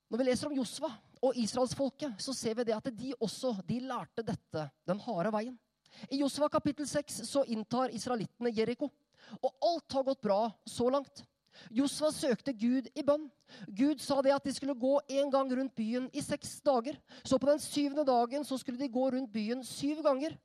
Når 0.09 0.21
vi 0.21 0.25
leser 0.25 0.49
om 0.49 0.55
Josva 0.57 0.89
og 1.21 1.35
israelsfolket, 1.37 2.15
så 2.23 2.33
ser 2.33 2.55
vi 2.57 2.65
det 2.65 2.73
at 2.73 2.87
de 2.97 3.11
også 3.19 3.59
de 3.67 3.77
lærte 3.85 4.25
dette 4.25 4.63
den 4.89 5.01
harde 5.05 5.33
veien. 5.35 5.57
I 6.09 6.21
Josva 6.21 6.47
kapittel 6.49 6.87
6 6.89 7.21
så 7.27 7.43
inntar 7.51 7.93
israelittene 7.93 8.53
Jeriko. 8.55 8.89
Og 9.43 9.51
alt 9.67 9.93
har 9.93 10.07
gått 10.07 10.23
bra 10.23 10.39
så 10.65 10.87
langt. 10.89 11.21
Josva 11.73 12.11
søkte 12.15 12.53
Gud 12.53 12.89
i 12.95 13.03
bønn. 13.05 13.27
Gud 13.75 14.01
sa 14.03 14.19
det 14.25 14.33
at 14.35 14.45
de 14.45 14.53
skulle 14.55 14.77
gå 14.79 14.93
en 15.19 15.31
gang 15.33 15.51
rundt 15.51 15.75
byen 15.75 16.09
i 16.13 16.23
seks 16.23 16.59
dager. 16.65 16.99
Så 17.23 17.39
på 17.39 17.49
den 17.49 17.61
syvende 17.63 18.05
dagen 18.07 18.45
så 18.45 18.57
skulle 18.57 18.79
de 18.79 18.91
gå 18.91 19.09
rundt 19.09 19.31
byen 19.33 19.63
syv 19.65 20.03
ganger. 20.05 20.37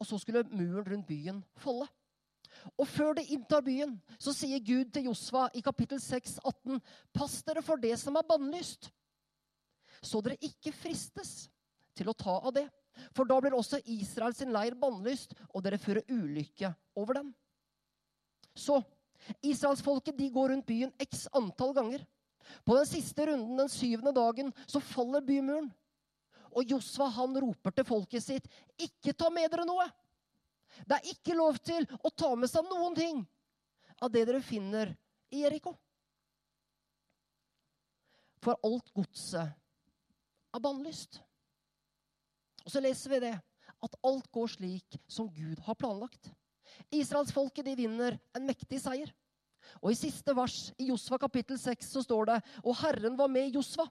Og 0.00 0.08
så 0.08 0.18
skulle 0.18 0.46
muren 0.50 0.86
rundt 0.86 1.08
byen 1.08 1.42
falle. 1.60 1.88
Og 2.76 2.88
før 2.88 3.14
de 3.16 3.24
inntar 3.32 3.62
byen, 3.64 3.94
så 4.18 4.34
sier 4.36 4.60
Gud 4.64 4.90
til 4.92 5.06
Josva 5.08 5.46
i 5.54 5.62
kapittel 5.64 6.00
6, 6.02 6.38
18.: 6.44 6.80
Pass 7.14 7.42
dere 7.46 7.62
for 7.62 7.80
det 7.80 7.94
som 8.00 8.16
er 8.18 8.26
bannlyst, 8.26 8.90
så 10.02 10.20
dere 10.24 10.40
ikke 10.40 10.72
fristes 10.74 11.48
til 11.96 12.10
å 12.10 12.16
ta 12.16 12.38
av 12.40 12.52
det. 12.56 12.66
For 13.16 13.28
da 13.28 13.38
blir 13.40 13.54
også 13.56 13.80
Israel 13.88 14.34
sin 14.36 14.52
leir 14.52 14.76
bannlyst, 14.78 15.34
og 15.54 15.64
dere 15.64 15.80
fører 15.80 16.04
ulykke 16.10 16.72
over 16.98 17.20
dem. 17.20 17.30
Så 18.56 18.80
Israelsfolket 19.42 20.16
de 20.18 20.28
går 20.32 20.52
rundt 20.52 20.66
byen 20.66 20.92
x 21.02 21.26
antall 21.36 21.74
ganger. 21.76 22.06
På 22.64 22.76
den 22.76 22.86
siste 22.88 23.26
runden, 23.26 23.56
den 23.56 23.68
syvende 23.68 24.12
dagen, 24.16 24.52
så 24.66 24.80
faller 24.80 25.24
bymuren. 25.24 25.70
Og 26.50 26.66
Josva 26.66 27.06
han 27.14 27.36
roper 27.38 27.70
til 27.70 27.86
folket 27.86 28.24
sitt, 28.24 28.48
'Ikke 28.78 29.14
ta 29.14 29.30
med 29.30 29.50
dere 29.50 29.64
noe!' 29.64 29.90
Det 30.86 30.96
er 30.96 31.12
ikke 31.12 31.36
lov 31.36 31.58
til 31.58 31.86
å 32.04 32.10
ta 32.10 32.34
med 32.34 32.50
seg 32.50 32.64
noen 32.64 32.94
ting 32.94 33.26
av 34.00 34.10
det 34.10 34.24
dere 34.26 34.42
finner 34.42 34.96
i 35.30 35.44
Eriko. 35.44 35.74
For 38.40 38.56
alt 38.64 38.92
godset 38.96 39.50
er 40.54 40.62
bannlyst. 40.64 41.20
Og 42.64 42.72
så 42.72 42.80
leser 42.80 43.10
vi 43.10 43.20
det 43.26 43.34
at 43.84 43.98
alt 44.04 44.30
går 44.32 44.52
slik 44.54 44.98
som 45.08 45.28
Gud 45.32 45.60
har 45.66 45.74
planlagt. 45.74 46.30
Israelsfolket 46.90 47.68
vinner 47.78 48.18
en 48.36 48.46
mektig 48.46 48.80
seier. 48.82 49.12
Og 49.80 49.92
I 49.92 49.98
siste 49.98 50.34
vers 50.34 50.70
i 50.80 50.88
Josva 50.90 51.18
kapittel 51.20 51.58
6 51.60 51.92
så 51.94 52.02
står 52.04 52.30
det 52.30 52.38
og 52.64 52.76
Herren 52.80 53.16
var 53.18 53.30
med 53.30 53.54
Josva, 53.54 53.86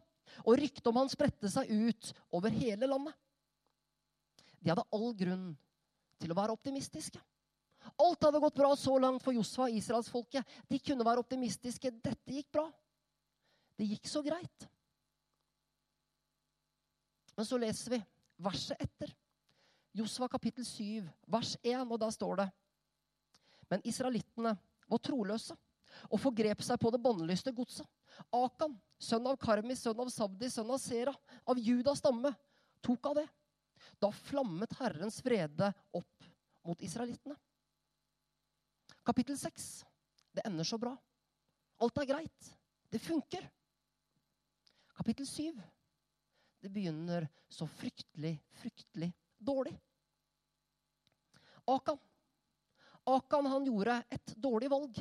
og 0.46 0.60
ryktet 0.60 0.88
om 0.90 1.00
han 1.00 1.10
spredte 1.12 1.50
seg 1.52 1.70
ut 1.70 2.12
over 2.36 2.54
hele 2.54 2.90
landet. 2.90 3.16
De 4.60 4.72
hadde 4.72 4.86
all 4.94 5.14
grunn 5.18 5.52
til 6.20 6.34
å 6.34 6.38
være 6.38 6.56
optimistiske. 6.58 7.22
Alt 8.00 8.26
hadde 8.28 8.42
gått 8.44 8.60
bra 8.60 8.74
så 8.78 8.98
langt 9.00 9.24
for 9.24 9.34
Josva 9.34 9.70
og 9.70 9.78
israelsfolket. 9.80 10.46
De 10.68 10.80
kunne 10.84 11.06
være 11.08 11.24
optimistiske. 11.24 11.94
Dette 12.04 12.36
gikk 12.36 12.52
bra. 12.54 12.68
Det 13.80 13.88
gikk 13.88 14.10
så 14.12 14.22
greit. 14.26 14.68
Men 17.40 17.48
så 17.48 17.58
leser 17.58 17.96
vi 17.96 18.02
verset 18.44 18.82
etter. 18.84 19.14
Josva 19.96 20.28
kapittel 20.30 20.68
7, 20.68 21.08
vers 21.32 21.56
1, 21.64 21.88
og 21.88 21.98
der 22.04 22.12
står 22.14 22.42
det 22.42 22.50
Men 23.70 23.84
israelittene 23.88 24.56
var 24.90 25.02
troløse 25.06 25.56
og 26.10 26.22
forgrep 26.22 26.62
seg 26.66 26.80
på 26.82 26.92
det 26.94 27.02
båndlyste 27.02 27.54
godset. 27.56 27.88
Akan, 28.36 28.76
sønn 29.02 29.28
av 29.30 29.38
Karmi, 29.42 29.76
sønn 29.78 30.00
av 30.02 30.10
Sabdi, 30.14 30.50
sønn 30.52 30.72
av 30.74 30.80
Sera, 30.82 31.14
av 31.50 31.60
Judas 31.60 32.02
stamme, 32.02 32.34
tok 32.86 33.12
av 33.12 33.20
det. 33.22 33.28
Da 34.00 34.12
flammet 34.12 34.76
Herrens 34.80 35.20
vrede 35.26 35.72
opp 35.96 36.30
mot 36.68 36.82
israelittene. 36.84 37.38
Kapittel 39.06 39.38
6. 39.40 39.70
Det 40.36 40.46
ender 40.46 40.68
så 40.68 40.78
bra. 40.78 40.94
Alt 41.80 42.02
er 42.02 42.10
greit. 42.10 42.52
Det 42.92 43.00
funker. 43.02 43.46
Kapittel 44.98 45.28
7. 45.28 45.62
Det 46.60 46.70
begynner 46.70 47.28
så 47.48 47.68
fryktelig, 47.68 48.36
fryktelig 48.60 49.14
dårlig. 49.38 49.74
Akan. 51.66 52.00
Akan 53.10 53.48
han 53.50 53.66
gjorde 53.68 53.98
et 54.14 54.36
dårlig 54.38 54.70
valg. 54.72 55.00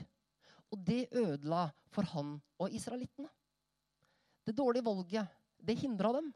Og 0.72 0.80
det 0.84 1.08
ødela 1.16 1.68
for 1.92 2.08
han 2.12 2.36
og 2.60 2.74
israelittene. 2.74 3.28
Det 4.44 4.56
dårlige 4.56 4.84
valget, 4.84 5.28
det 5.60 5.76
hindra 5.80 6.12
dem. 6.16 6.30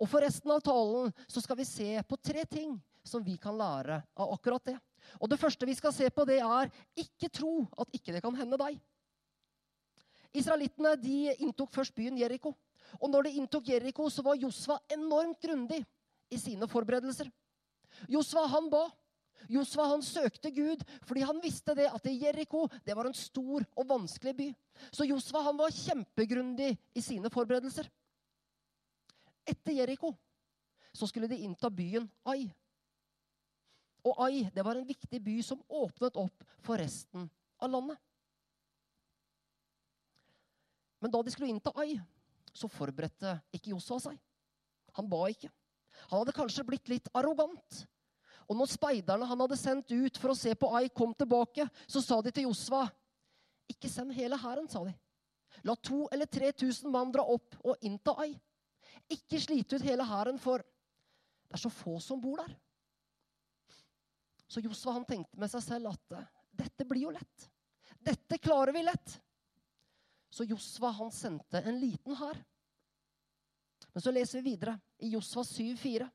Og 0.00 0.08
for 0.08 0.22
resten 0.24 0.50
av 0.54 0.62
talen 0.64 1.10
så 1.28 1.42
skal 1.42 1.58
vi 1.58 1.66
se 1.68 1.90
på 2.08 2.18
tre 2.22 2.44
ting 2.48 2.76
som 3.04 3.24
vi 3.24 3.36
kan 3.40 3.56
lære 3.58 4.00
av 4.16 4.32
akkurat 4.34 4.64
det. 4.70 4.76
Og 5.20 5.30
det 5.30 5.38
første 5.40 5.66
vi 5.66 5.74
skal 5.76 5.94
se 5.96 6.08
på, 6.12 6.24
det 6.28 6.38
er 6.44 6.70
ikke 6.98 7.30
tro 7.32 7.64
at 7.80 7.94
ikke 7.96 8.14
det 8.14 8.22
kan 8.24 8.36
hende 8.36 8.58
deg. 8.60 8.78
Israelittene 10.36 10.94
de 11.00 11.34
inntok 11.42 11.72
først 11.74 11.94
byen 11.96 12.18
Jeriko. 12.20 12.54
Og 13.00 13.10
når 13.10 13.26
de 13.26 13.36
inntok 13.40 13.68
Jeriko, 13.70 14.08
så 14.10 14.22
var 14.22 14.38
Josva 14.38 14.78
enormt 14.90 15.40
grundig 15.42 15.82
i 16.30 16.38
sine 16.38 16.68
forberedelser. 16.70 17.30
Josva 18.10 18.46
han 18.50 18.70
ba. 18.70 18.86
Josva 19.48 19.86
han 19.92 20.02
søkte 20.04 20.50
Gud 20.54 20.82
fordi 21.08 21.24
han 21.26 21.40
visste 21.42 21.74
det 21.78 21.88
at 21.90 22.06
Jeriko 22.10 22.66
det 22.84 22.96
var 22.96 23.08
en 23.08 23.16
stor 23.16 23.64
og 23.74 23.88
vanskelig 23.88 24.34
by. 24.36 24.48
Så 24.92 25.06
Josva 25.08 25.44
han 25.48 25.58
var 25.58 25.74
kjempegrundig 25.74 26.74
i 26.94 27.04
sine 27.04 27.30
forberedelser. 27.32 27.88
Etter 29.48 29.78
Jeriko 29.80 30.12
så 30.92 31.08
skulle 31.08 31.30
de 31.30 31.40
innta 31.46 31.70
byen 31.70 32.08
Ai. 32.28 32.50
Og 34.04 34.16
Ai 34.24 34.46
det 34.54 34.64
var 34.64 34.78
en 34.78 34.88
viktig 34.88 35.20
by 35.22 35.40
som 35.44 35.62
åpnet 35.68 36.16
opp 36.20 36.46
for 36.64 36.80
resten 36.80 37.28
av 37.60 37.72
landet. 37.72 37.98
Men 41.00 41.12
da 41.12 41.22
de 41.24 41.32
skulle 41.32 41.48
innta 41.48 41.72
Ai, 41.80 41.94
så 42.52 42.68
forberedte 42.68 43.38
ikke 43.56 43.72
Josua 43.72 44.00
seg. 44.02 44.18
Han 44.98 45.08
ba 45.08 45.22
ikke. 45.32 45.48
Han 46.10 46.20
hadde 46.22 46.34
kanskje 46.36 46.66
blitt 46.66 46.90
litt 46.92 47.08
arrogant. 47.16 47.84
Og 48.50 48.58
når 48.58 48.72
speiderne 48.72 49.28
han 49.30 49.42
hadde 49.44 49.58
sendt 49.58 49.92
ut 49.94 50.18
for 50.18 50.32
å 50.32 50.38
se 50.38 50.56
på 50.58 50.72
Ai, 50.74 50.88
kom 50.90 51.14
tilbake, 51.14 51.68
så 51.86 52.02
sa 52.02 52.18
de 52.24 52.32
til 52.34 52.48
Josva 52.48 52.82
Ikke 53.70 53.90
send 53.90 54.10
hele 54.16 54.38
hæren, 54.40 54.66
sa 54.68 54.82
de. 54.82 54.94
La 55.66 55.76
to 55.78 56.06
eller 56.10 56.26
tre 56.30 56.50
tusen 56.56 56.90
mann 56.90 57.12
dra 57.14 57.22
opp 57.30 57.54
og 57.62 57.86
innta 57.86 58.16
Ai. 58.22 58.32
Ikke 59.10 59.38
slite 59.42 59.78
ut 59.78 59.86
hele 59.86 60.06
hæren, 60.06 60.38
for 60.38 60.62
det 60.62 61.58
er 61.58 61.62
så 61.62 61.70
få 61.70 61.96
som 62.02 62.20
bor 62.22 62.42
der. 62.42 62.52
Så 64.50 64.62
Josva 64.64 64.96
han 64.98 65.06
tenkte 65.06 65.38
med 65.38 65.50
seg 65.50 65.62
selv 65.62 65.92
at 65.92 66.14
dette 66.58 66.86
blir 66.86 67.06
jo 67.06 67.14
lett. 67.14 67.50
Dette 68.02 68.38
klarer 68.42 68.74
vi 68.74 68.82
lett. 68.82 69.18
Så 70.30 70.46
Josva 70.46 70.90
han 70.98 71.10
sendte 71.14 71.62
en 71.62 71.78
liten 71.78 72.18
hær. 72.18 72.38
Men 73.94 74.02
så 74.02 74.14
leser 74.14 74.40
vi 74.40 74.52
videre 74.52 74.76
i 75.02 75.12
Josva 75.14 75.42
7,4. 75.46 76.06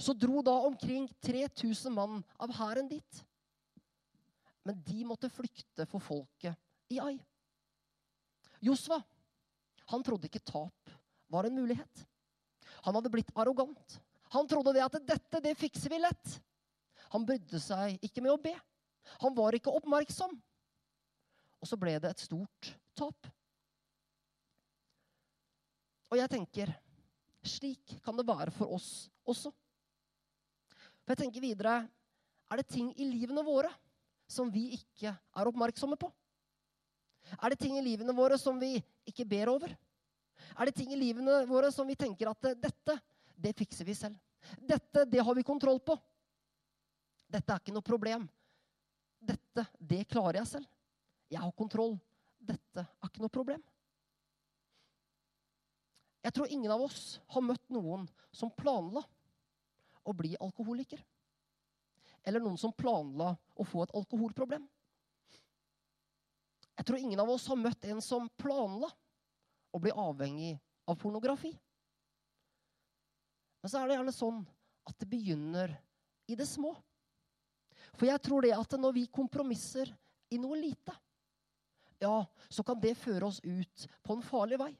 Så 0.00 0.14
dro 0.16 0.40
da 0.42 0.54
omkring 0.64 1.08
3000 1.20 1.92
mann 1.92 2.22
av 2.40 2.52
hæren 2.56 2.88
dit. 2.88 3.24
Men 4.64 4.80
de 4.84 5.04
måtte 5.04 5.30
flykte 5.32 5.86
for 5.88 6.02
folket 6.04 6.56
i 6.92 7.00
Ai. 7.00 7.16
Josva 8.64 9.00
han 9.90 10.04
trodde 10.06 10.28
ikke 10.28 10.42
tap 10.46 10.92
var 11.30 11.46
en 11.46 11.56
mulighet. 11.56 12.04
Han 12.86 12.94
hadde 12.94 13.10
blitt 13.10 13.32
arrogant. 13.34 13.96
Han 14.30 14.46
trodde 14.48 14.74
det 14.76 14.84
at 14.84 14.98
dette, 15.02 15.40
det 15.42 15.56
fikser 15.58 15.90
vi 15.90 15.98
lett. 15.98 16.36
Han 17.10 17.24
brydde 17.26 17.58
seg 17.62 17.98
ikke 18.06 18.22
med 18.22 18.32
å 18.36 18.40
be. 18.42 18.54
Han 19.24 19.34
var 19.34 19.56
ikke 19.56 19.72
oppmerksom. 19.74 20.36
Og 21.60 21.68
så 21.68 21.78
ble 21.80 21.96
det 21.98 22.12
et 22.12 22.22
stort 22.22 22.70
tap. 22.96 23.26
Og 26.10 26.18
jeg 26.18 26.30
tenker 26.30 26.70
slik 27.46 27.96
kan 28.04 28.16
det 28.18 28.28
være 28.28 28.54
for 28.54 28.70
oss 28.76 29.08
også. 29.26 29.50
For 31.10 31.18
jeg 31.18 31.24
tenker 31.24 31.42
videre 31.42 31.72
er 32.54 32.60
det 32.60 32.68
ting 32.70 32.92
i 32.94 33.02
livene 33.02 33.42
våre 33.42 33.66
som 34.30 34.46
vi 34.46 34.76
ikke 34.76 35.10
er 35.10 35.48
oppmerksomme 35.50 35.96
på? 35.98 36.06
Er 37.34 37.50
det 37.50 37.58
ting 37.58 37.74
i 37.74 37.82
livene 37.82 38.14
våre 38.14 38.38
som 38.38 38.60
vi 38.62 38.76
ikke 39.10 39.26
ber 39.26 39.50
over? 39.50 39.74
Er 40.54 40.70
det 40.70 40.76
ting 40.78 40.94
i 40.94 41.00
livene 41.00 41.40
våre 41.50 41.72
som 41.74 41.90
vi 41.90 41.98
tenker 41.98 42.30
at 42.30 42.52
dette, 42.62 42.96
det 43.34 43.56
fikser 43.58 43.90
vi 43.90 43.98
selv? 43.98 44.22
Dette, 44.54 45.02
det 45.02 45.26
har 45.26 45.34
vi 45.34 45.42
kontroll 45.42 45.82
på. 45.82 45.98
Dette 47.26 47.56
er 47.56 47.58
ikke 47.58 47.74
noe 47.74 47.90
problem. 47.90 48.30
Dette, 49.18 49.66
det 49.82 50.04
klarer 50.14 50.44
jeg 50.44 50.52
selv. 50.54 50.72
Jeg 51.26 51.42
har 51.42 51.58
kontroll. 51.58 51.98
Dette 52.38 52.86
er 52.86 53.10
ikke 53.10 53.26
noe 53.26 53.34
problem. 53.34 53.66
Jeg 56.22 56.38
tror 56.38 56.54
ingen 56.54 56.70
av 56.70 56.86
oss 56.86 57.16
har 57.34 57.50
møtt 57.50 57.66
noen 57.66 58.06
som 58.30 58.54
planla 58.54 59.02
å 60.04 60.14
bli 60.16 60.34
alkoholiker. 60.40 61.02
Eller 62.22 62.42
noen 62.42 62.58
som 62.60 62.72
planla 62.76 63.32
å 63.54 63.64
få 63.64 63.84
et 63.84 63.94
alkoholproblem. 63.96 64.66
Jeg 66.76 66.86
tror 66.88 66.98
ingen 67.00 67.20
av 67.20 67.30
oss 67.32 67.46
har 67.50 67.60
møtt 67.60 67.84
en 67.88 68.00
som 68.04 68.28
planla 68.40 68.88
å 69.70 69.80
bli 69.80 69.92
avhengig 69.92 70.54
av 70.88 70.96
pornografi. 71.00 71.52
Men 73.60 73.72
så 73.72 73.80
er 73.80 73.88
det 73.88 73.98
gjerne 73.98 74.16
sånn 74.16 74.40
at 74.88 74.96
det 75.00 75.08
begynner 75.10 75.74
i 76.30 76.36
det 76.38 76.48
små. 76.48 76.72
For 77.98 78.08
jeg 78.08 78.22
tror 78.24 78.46
det 78.46 78.54
at 78.56 78.76
når 78.80 78.96
vi 78.96 79.06
kompromisser 79.12 79.90
i 80.32 80.38
noe 80.40 80.56
lite, 80.56 80.94
ja, 82.00 82.22
så 82.48 82.64
kan 82.64 82.80
det 82.80 82.96
føre 82.96 83.28
oss 83.28 83.42
ut 83.44 83.86
på 84.00 84.16
en 84.16 84.24
farlig 84.24 84.56
vei. 84.60 84.70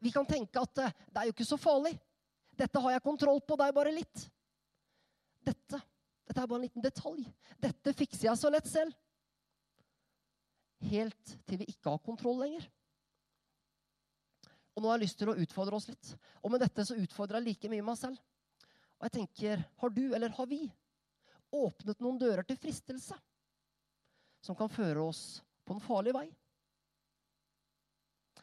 Vi 0.00 0.12
kan 0.14 0.24
tenke 0.24 0.62
at 0.62 0.78
eh, 0.80 0.94
det 1.10 1.20
er 1.20 1.28
jo 1.28 1.34
ikke 1.34 1.48
så 1.48 1.58
farlig. 1.60 1.92
Dette 2.60 2.82
har 2.84 2.92
jeg 2.92 3.04
kontroll 3.04 3.40
på, 3.40 3.56
er 3.56 3.76
bare 3.76 3.92
litt. 3.94 4.26
Dette, 5.46 5.80
dette 6.28 6.42
er 6.42 6.50
bare 6.50 6.58
en 6.60 6.66
liten 6.66 6.84
detalj. 6.84 7.22
Dette 7.60 7.94
fikser 7.96 8.28
jeg 8.28 8.40
så 8.40 8.50
lett 8.52 8.68
selv. 8.68 8.92
Helt 10.90 11.34
til 11.48 11.60
vi 11.60 11.70
ikke 11.72 11.92
har 11.92 12.04
kontroll 12.04 12.40
lenger. 12.42 12.66
Og 14.76 14.84
nå 14.84 14.90
har 14.90 14.98
jeg 14.98 15.06
lyst 15.08 15.18
til 15.20 15.32
å 15.32 15.38
utfordre 15.40 15.76
oss 15.76 15.88
litt. 15.90 16.12
Og 16.44 16.52
med 16.52 16.62
dette 16.62 16.84
så 16.86 16.96
utfordrer 17.00 17.40
jeg 17.40 17.48
like 17.48 17.72
mye 17.72 17.84
meg 17.84 17.98
selv. 18.00 18.20
Og 19.00 19.08
jeg 19.08 19.16
tenker, 19.16 19.64
har 19.80 19.92
du, 19.96 20.04
eller 20.12 20.32
har 20.36 20.48
vi, 20.48 20.62
åpnet 21.56 22.00
noen 22.04 22.20
dører 22.20 22.46
til 22.46 22.60
fristelse 22.60 23.16
som 24.44 24.56
kan 24.56 24.70
føre 24.72 25.02
oss 25.02 25.40
på 25.66 25.74
en 25.74 25.82
farlig 25.84 26.14
vei? 26.16 26.26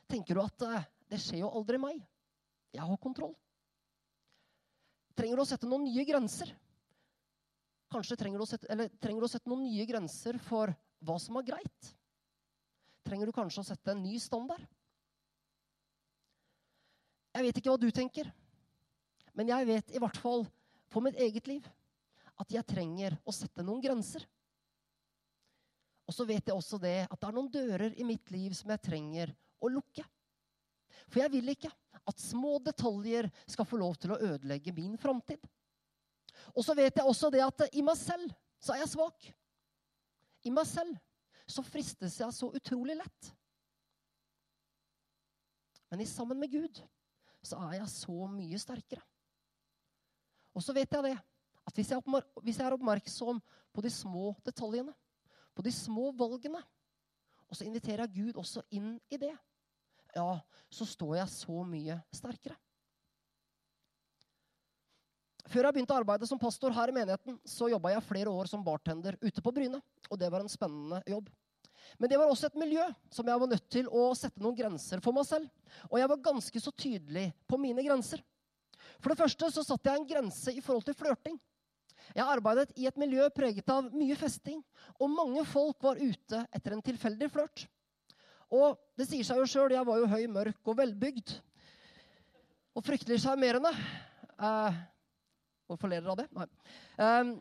Tenker 0.10 0.38
du 0.38 0.44
at 0.44 0.66
eh, 0.68 0.88
det 1.12 1.22
skjer 1.22 1.46
jo 1.46 1.54
aldri 1.60 1.80
meg? 1.82 2.02
Jeg 2.76 2.84
har 2.84 3.02
kontroll. 3.02 3.36
Trenger 5.18 5.40
du 5.40 5.42
å 5.42 5.50
sette 5.50 5.70
noen 5.70 5.88
nye 5.88 6.06
grenser? 6.06 6.52
Kanskje 7.90 8.18
trenger 8.20 8.42
du, 8.42 8.46
sette, 8.46 8.90
trenger 9.02 9.24
du 9.24 9.26
å 9.26 9.32
sette 9.32 9.50
noen 9.50 9.64
nye 9.66 9.86
grenser 9.90 10.38
for 10.46 10.74
hva 11.08 11.16
som 11.22 11.40
er 11.40 11.48
greit? 11.48 11.92
Trenger 13.08 13.30
du 13.30 13.34
kanskje 13.36 13.64
å 13.64 13.68
sette 13.70 13.94
en 13.94 14.04
ny 14.04 14.18
standard? 14.22 14.62
Jeg 17.38 17.46
vet 17.48 17.60
ikke 17.60 17.74
hva 17.74 17.80
du 17.80 17.88
tenker, 17.94 18.30
men 19.38 19.50
jeg 19.54 19.68
vet 19.70 19.94
i 19.94 20.02
hvert 20.02 20.18
fall 20.20 20.46
for 20.92 21.06
mitt 21.06 21.18
eget 21.22 21.48
liv 21.50 21.66
at 22.38 22.54
jeg 22.54 22.66
trenger 22.70 23.16
å 23.26 23.34
sette 23.34 23.66
noen 23.66 23.82
grenser. 23.82 24.26
Og 26.08 26.16
så 26.16 26.26
vet 26.28 26.46
jeg 26.48 26.56
også 26.56 26.80
det 26.82 27.00
at 27.06 27.18
det 27.18 27.28
er 27.30 27.36
noen 27.36 27.52
dører 27.52 27.98
i 28.00 28.06
mitt 28.08 28.30
liv 28.34 28.54
som 28.58 28.72
jeg 28.74 28.84
trenger 28.86 29.34
å 29.62 29.72
lukke. 29.72 30.06
For 31.08 31.24
jeg 31.24 31.34
vil 31.38 31.54
ikke 31.54 31.72
at 32.08 32.22
små 32.24 32.58
detaljer 32.64 33.30
skal 33.48 33.68
få 33.68 33.80
lov 33.80 33.98
til 34.00 34.14
å 34.14 34.20
ødelegge 34.20 34.74
min 34.76 34.96
framtid. 35.00 35.42
Og 36.56 36.64
så 36.64 36.76
vet 36.78 36.96
jeg 36.96 37.08
også 37.08 37.32
det 37.34 37.44
at 37.44 37.66
i 37.76 37.84
meg 37.86 37.98
selv 38.00 38.32
så 38.64 38.74
er 38.74 38.84
jeg 38.84 38.94
svak. 38.94 39.28
I 40.48 40.54
meg 40.54 40.68
selv 40.70 40.96
så 41.48 41.64
fristes 41.64 42.20
jeg 42.20 42.36
så 42.36 42.50
utrolig 42.56 42.98
lett. 43.00 43.32
Men 45.92 46.04
i 46.04 46.10
sammen 46.10 46.40
med 46.40 46.52
Gud 46.52 46.82
så 47.44 47.60
er 47.70 47.80
jeg 47.80 47.92
så 47.94 48.28
mye 48.32 48.60
sterkere. 48.60 49.04
Og 50.58 50.64
så 50.64 50.74
vet 50.76 50.92
jeg 50.92 51.06
det, 51.06 51.18
at 51.68 51.76
hvis 51.76 51.92
jeg, 51.92 52.24
hvis 52.42 52.58
jeg 52.58 52.66
er 52.66 52.76
oppmerksom 52.76 53.40
på 53.76 53.84
de 53.84 53.92
små 53.94 54.32
detaljene, 54.48 54.94
på 55.56 55.64
de 55.66 55.74
små 55.74 56.10
valgene, 56.18 56.62
og 57.48 57.56
så 57.56 57.68
inviterer 57.68 58.04
jeg 58.06 58.16
Gud 58.18 58.40
også 58.42 58.64
inn 58.76 58.96
i 59.14 59.20
det, 59.22 59.34
ja, 60.16 60.30
så 60.70 60.88
står 60.88 61.18
jeg 61.20 61.34
så 61.34 61.64
mye 61.68 61.98
sterkere. 62.16 62.58
Før 65.48 65.64
jeg 65.64 65.78
begynte 65.78 65.96
å 65.96 66.00
arbeide 66.02 66.28
som 66.28 66.40
pastor 66.40 66.74
her 66.76 66.92
i 66.92 66.96
menigheten, 66.96 67.38
så 67.48 67.70
jobba 67.72 67.94
jeg 67.94 68.04
flere 68.04 68.32
år 68.32 68.50
som 68.52 68.64
bartender 68.66 69.16
ute 69.22 69.44
på 69.44 69.54
Bryne. 69.56 69.80
Og 70.12 70.20
det 70.20 70.28
var 70.32 70.44
en 70.44 70.52
spennende 70.52 71.00
jobb. 71.08 71.30
Men 71.96 72.12
det 72.12 72.18
var 72.20 72.28
også 72.28 72.50
et 72.50 72.60
miljø 72.60 72.84
som 73.14 73.30
jeg 73.30 73.40
var 73.40 73.50
nødt 73.50 73.68
til 73.72 73.88
å 73.88 74.10
sette 74.18 74.44
noen 74.44 74.58
grenser 74.58 75.00
for 75.04 75.16
meg 75.16 75.28
selv. 75.30 75.48
Og 75.88 76.02
jeg 76.02 76.12
var 76.12 76.26
ganske 76.26 76.62
så 76.62 76.74
tydelig 76.76 77.30
på 77.48 77.60
mine 77.62 77.86
grenser. 77.86 78.24
For 79.00 79.14
det 79.14 79.22
første 79.22 79.52
så 79.54 79.64
satte 79.64 79.88
jeg 79.88 80.02
en 80.02 80.10
grense 80.10 80.52
i 80.52 80.64
forhold 80.64 80.88
til 80.90 80.98
flørting. 81.00 81.40
Jeg 82.16 82.28
arbeidet 82.28 82.72
i 82.80 82.88
et 82.88 83.00
miljø 83.00 83.26
preget 83.36 83.72
av 83.72 83.88
mye 83.96 84.16
festing, 84.20 84.62
og 85.00 85.12
mange 85.12 85.44
folk 85.48 85.80
var 85.84 86.00
ute 86.00 86.44
etter 86.56 86.76
en 86.76 86.84
tilfeldig 86.84 87.32
flørt. 87.34 87.66
Og 88.54 88.77
det 88.98 89.08
sier 89.10 89.25
seg 89.27 89.42
jo 89.42 89.48
sjøl, 89.50 89.75
jeg 89.75 89.88
var 89.88 90.00
jo 90.00 90.08
høy, 90.10 90.24
mørk 90.32 90.70
og 90.72 90.77
velbygd. 90.80 91.34
Og 92.77 92.86
fryktelig 92.86 93.20
sjarmerende. 93.24 93.72
Eh, 94.38 94.77
hvorfor 95.68 95.92
ler 95.92 96.04
dere 96.04 96.13
av 96.13 96.20
det? 96.22 96.27
Nei. 96.38 96.48
Eh, 97.04 97.32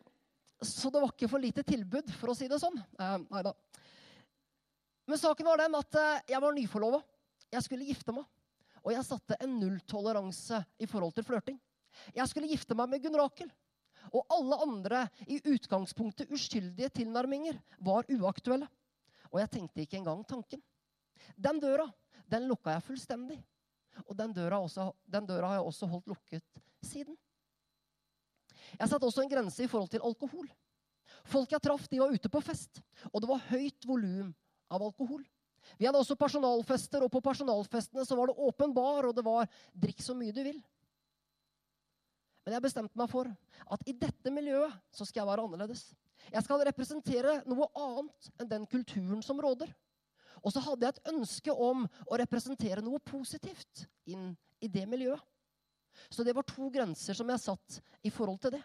så 0.66 0.90
det 0.90 1.02
var 1.02 1.12
ikke 1.12 1.28
for 1.30 1.42
lite 1.42 1.62
tilbud, 1.66 2.10
for 2.16 2.32
å 2.32 2.36
si 2.36 2.48
det 2.50 2.58
sånn. 2.62 2.78
Eh, 2.98 3.18
nei 3.28 3.42
da. 3.46 3.52
Men 5.06 5.20
saken 5.20 5.46
var 5.46 5.62
den 5.62 5.76
at 5.78 6.00
eh, 6.00 6.24
jeg 6.32 6.42
var 6.42 6.56
nyforlova. 6.56 7.02
Jeg 7.54 7.66
skulle 7.66 7.86
gifte 7.86 8.14
meg. 8.16 8.26
Og 8.82 8.92
jeg 8.94 9.06
satte 9.06 9.38
en 9.42 9.54
nulltoleranse 9.60 10.60
i 10.82 10.88
forhold 10.90 11.14
til 11.14 11.26
flørting. 11.26 11.58
Jeg 12.14 12.30
skulle 12.30 12.50
gifte 12.50 12.74
meg 12.78 12.90
med 12.90 13.02
Gunn 13.04 13.18
Rakel. 13.18 13.50
Og 14.14 14.26
alle 14.30 14.58
andre 14.62 15.04
i 15.26 15.40
utgangspunktet 15.50 16.30
uskyldige 16.34 16.90
tilnærminger 17.00 17.58
var 17.82 18.06
uaktuelle. 18.10 18.68
Og 19.32 19.40
jeg 19.42 19.52
tenkte 19.56 19.82
ikke 19.82 19.98
engang 19.98 20.22
tanken. 20.28 20.62
Den 21.36 21.60
døra 21.60 21.86
den 22.30 22.48
lukka 22.50 22.74
jeg 22.74 22.84
fullstendig. 22.86 23.38
Og 24.04 24.16
den 24.18 24.34
døra, 24.36 24.58
også, 24.60 24.90
den 25.08 25.26
døra 25.28 25.52
har 25.52 25.60
jeg 25.60 25.70
også 25.70 25.88
holdt 25.88 26.10
lukket 26.10 26.62
siden. 26.84 27.16
Jeg 28.76 28.90
satte 28.90 29.06
også 29.06 29.22
en 29.22 29.30
grense 29.30 29.62
i 29.62 29.70
forhold 29.70 29.88
til 29.92 30.04
alkohol. 30.04 30.48
Folk 31.26 31.54
jeg 31.54 31.62
traff, 31.62 31.86
de 31.88 32.00
var 32.02 32.12
ute 32.12 32.30
på 32.30 32.42
fest, 32.44 32.82
og 33.12 33.22
det 33.22 33.30
var 33.30 33.44
høyt 33.48 33.86
volum 33.86 34.34
av 34.70 34.82
alkohol. 34.82 35.22
Vi 35.78 35.86
hadde 35.86 35.98
også 35.98 36.18
personalfester, 36.18 37.02
og 37.02 37.10
på 37.10 37.22
personalfestene 37.24 38.04
så 38.06 38.18
var 38.18 38.30
det 38.30 38.38
åpen 38.42 38.74
bar, 38.74 39.08
og 39.08 39.14
det 39.16 39.24
var 39.26 39.48
'drikk 39.74 40.02
så 40.02 40.14
mye 40.14 40.34
du 40.34 40.42
vil'. 40.42 40.62
Men 42.44 42.54
jeg 42.54 42.62
bestemte 42.62 42.98
meg 42.98 43.10
for 43.10 43.26
at 43.26 43.80
i 43.86 43.92
dette 43.92 44.30
miljøet 44.30 44.74
så 44.92 45.04
skal 45.04 45.20
jeg 45.20 45.26
være 45.26 45.42
annerledes. 45.42 45.94
Jeg 46.30 46.42
skal 46.42 46.62
representere 46.62 47.42
noe 47.46 47.66
annet 47.74 48.30
enn 48.38 48.48
den 48.48 48.66
kulturen 48.66 49.22
som 49.22 49.40
råder. 49.40 49.72
Og 50.46 50.54
så 50.54 50.62
hadde 50.62 50.86
jeg 50.86 50.94
et 50.94 51.08
ønske 51.10 51.52
om 51.52 51.82
å 52.06 52.18
representere 52.20 52.84
noe 52.84 53.02
positivt 53.02 53.82
inn 54.06 54.30
i 54.62 54.70
det 54.70 54.84
miljøet. 54.86 55.22
Så 56.12 56.22
det 56.22 56.36
var 56.36 56.46
to 56.46 56.68
grenser 56.70 57.16
som 57.18 57.30
jeg 57.32 57.42
satt 57.42 57.78
i 58.06 58.12
forhold 58.14 58.38
til 58.44 58.54
det. 58.54 58.62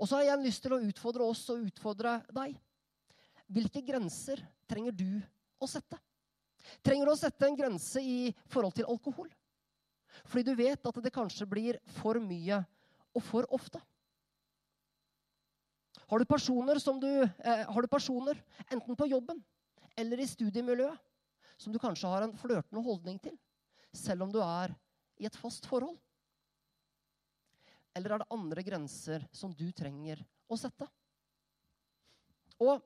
Og 0.00 0.08
så 0.08 0.18
har 0.18 0.30
jeg 0.30 0.46
lyst 0.46 0.64
til 0.64 0.74
å 0.74 0.80
utfordre 0.82 1.26
oss 1.30 1.44
og 1.52 1.66
utfordre 1.68 2.16
deg. 2.34 2.56
Hvilke 3.50 3.82
grenser 3.86 4.42
trenger 4.70 4.96
du 4.96 5.20
å 5.60 5.68
sette? 5.70 5.98
Trenger 6.82 7.06
du 7.06 7.12
å 7.12 7.20
sette 7.20 7.46
en 7.46 7.58
grense 7.58 8.02
i 8.02 8.32
forhold 8.50 8.74
til 8.78 8.88
alkohol? 8.90 9.30
Fordi 10.26 10.48
du 10.48 10.56
vet 10.58 10.90
at 10.90 11.00
det 11.04 11.14
kanskje 11.14 11.46
blir 11.46 11.78
for 12.00 12.18
mye 12.22 12.58
og 13.14 13.24
for 13.26 13.46
ofte. 13.54 13.78
Har 16.10 16.18
du 16.18 16.26
personer, 16.26 16.74
du, 16.98 17.10
eh, 17.22 17.64
har 17.70 17.82
du 17.82 17.88
personer 17.88 18.38
enten 18.72 18.96
på 18.98 19.06
jobben 19.06 19.38
eller 19.98 20.20
i 20.20 20.28
studiemiljøet, 20.28 20.98
som 21.60 21.72
du 21.72 21.78
kanskje 21.82 22.08
har 22.08 22.24
en 22.24 22.36
flørtende 22.36 22.82
holdning 22.84 23.18
til, 23.22 23.34
selv 23.92 24.24
om 24.24 24.32
du 24.32 24.38
er 24.44 24.72
i 25.20 25.26
et 25.28 25.36
fast 25.36 25.66
forhold? 25.68 25.98
Eller 27.96 28.14
er 28.14 28.22
det 28.22 28.32
andre 28.32 28.64
grenser 28.64 29.26
som 29.34 29.52
du 29.56 29.66
trenger 29.76 30.22
å 30.48 30.58
sette? 30.58 30.86
Og 32.60 32.80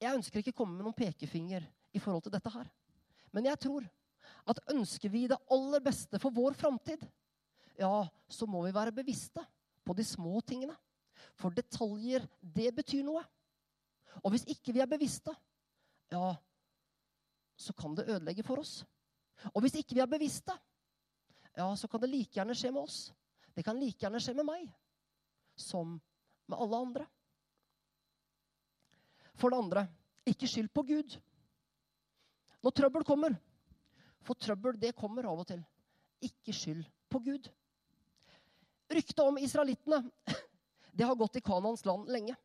jeg 0.00 0.16
ønsker 0.16 0.40
ikke 0.40 0.54
å 0.54 0.60
komme 0.62 0.78
med 0.78 0.86
noen 0.86 0.96
pekefinger 0.96 1.66
i 1.92 2.00
forhold 2.00 2.24
til 2.24 2.34
dette 2.34 2.52
her. 2.54 2.68
Men 3.34 3.46
jeg 3.50 3.60
tror 3.62 3.86
at 4.48 4.62
ønsker 4.72 5.12
vi 5.12 5.26
det 5.30 5.38
aller 5.52 5.82
beste 5.84 6.18
for 6.22 6.34
vår 6.34 6.56
framtid, 6.58 7.02
ja, 7.80 8.06
så 8.28 8.48
må 8.48 8.62
vi 8.64 8.74
være 8.74 8.94
bevisste 8.94 9.42
på 9.86 9.96
de 9.96 10.04
små 10.06 10.40
tingene. 10.46 10.74
For 11.36 11.52
detaljer, 11.54 12.24
det 12.40 12.70
betyr 12.76 13.04
noe. 13.06 13.22
Og 14.24 14.34
hvis 14.34 14.46
ikke 14.50 14.74
vi 14.74 14.82
er 14.82 14.90
bevisste, 14.90 15.32
ja, 16.10 16.36
så 17.56 17.72
kan 17.76 17.94
det 17.94 18.08
ødelegge 18.08 18.44
for 18.46 18.62
oss. 18.62 18.80
Og 19.54 19.62
hvis 19.64 19.78
ikke 19.80 19.96
vi 19.96 20.02
er 20.02 20.10
bevisste, 20.10 20.54
ja, 21.56 21.68
så 21.76 21.88
kan 21.88 22.02
det 22.02 22.10
like 22.10 22.34
gjerne 22.36 22.56
skje 22.56 22.72
med 22.74 22.82
oss. 22.82 22.98
Det 23.54 23.64
kan 23.66 23.78
like 23.78 23.98
gjerne 24.02 24.20
skje 24.22 24.34
med 24.38 24.48
meg 24.48 24.68
som 25.58 25.96
med 26.50 26.58
alle 26.58 26.76
andre. 26.76 27.06
For 29.38 29.52
det 29.52 29.60
andre 29.60 29.86
ikke 30.28 30.48
skyld 30.50 30.70
på 30.74 30.84
Gud. 30.88 31.16
Når 32.60 32.76
trøbbel 32.76 33.06
kommer, 33.08 33.36
for 34.20 34.36
trøbbel 34.36 34.76
det 34.80 34.96
kommer 34.98 35.28
av 35.30 35.40
og 35.40 35.48
til, 35.48 35.62
ikke 36.20 36.52
skyld 36.52 36.84
på 37.10 37.22
Gud. 37.24 37.48
Ryktet 38.90 39.22
om 39.24 39.38
israelittene 39.40 40.02
det 40.96 41.06
har 41.06 41.16
gått 41.16 41.38
i 41.38 41.44
Kanans 41.44 41.86
land 41.88 42.10
lenge. 42.10 42.36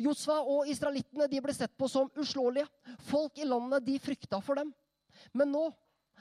Josfa 0.00 0.38
og 0.40 0.68
israelittene 0.70 1.28
ble 1.28 1.54
sett 1.54 1.74
på 1.78 1.88
som 1.88 2.10
uslåelige. 2.16 2.68
Folk 3.08 3.38
i 3.38 3.48
landet 3.48 3.84
de 3.86 3.98
frykta 4.02 4.40
for 4.40 4.60
dem. 4.60 4.72
Men 5.32 5.52
nå, 5.52 5.64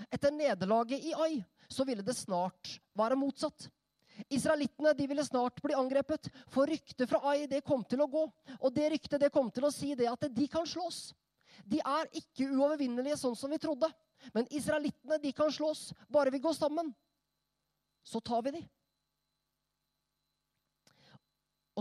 etter 0.10 0.34
nederlaget 0.34 1.04
i 1.04 1.13
Ai, 1.13 1.43
så 1.71 1.86
ville 1.88 2.04
det 2.04 2.17
snart 2.17 2.76
være 2.97 3.19
motsatt. 3.19 3.69
Israelittene 4.30 4.93
ville 4.97 5.24
snart 5.26 5.62
bli 5.63 5.74
angrepet, 5.74 6.30
for 6.52 6.67
ryktet 6.69 7.10
fra 7.10 7.21
Ai 7.32 7.47
det 7.50 7.63
kom 7.65 7.84
til 7.84 8.04
å 8.04 8.10
gå. 8.12 8.26
Og 8.60 8.74
det 8.76 8.91
ryktet 8.93 9.21
det 9.24 9.32
kom 9.34 9.50
til 9.52 9.65
å 9.65 9.74
si 9.74 9.95
det 9.95 10.10
at 10.12 10.28
de 10.30 10.47
kan 10.52 10.67
slås. 10.67 11.12
De 11.65 11.80
er 11.80 12.10
ikke 12.17 12.50
uovervinnelige 12.50 13.19
sånn 13.21 13.38
som 13.38 13.52
vi 13.52 13.60
trodde. 13.62 13.89
Men 14.36 14.50
israelittene 14.54 15.34
kan 15.34 15.52
slås 15.54 15.91
bare 16.12 16.34
vi 16.34 16.41
går 16.43 16.54
sammen. 16.54 16.91
Så 18.04 18.21
tar 18.21 18.43
vi 18.45 18.60
de. 18.60 18.62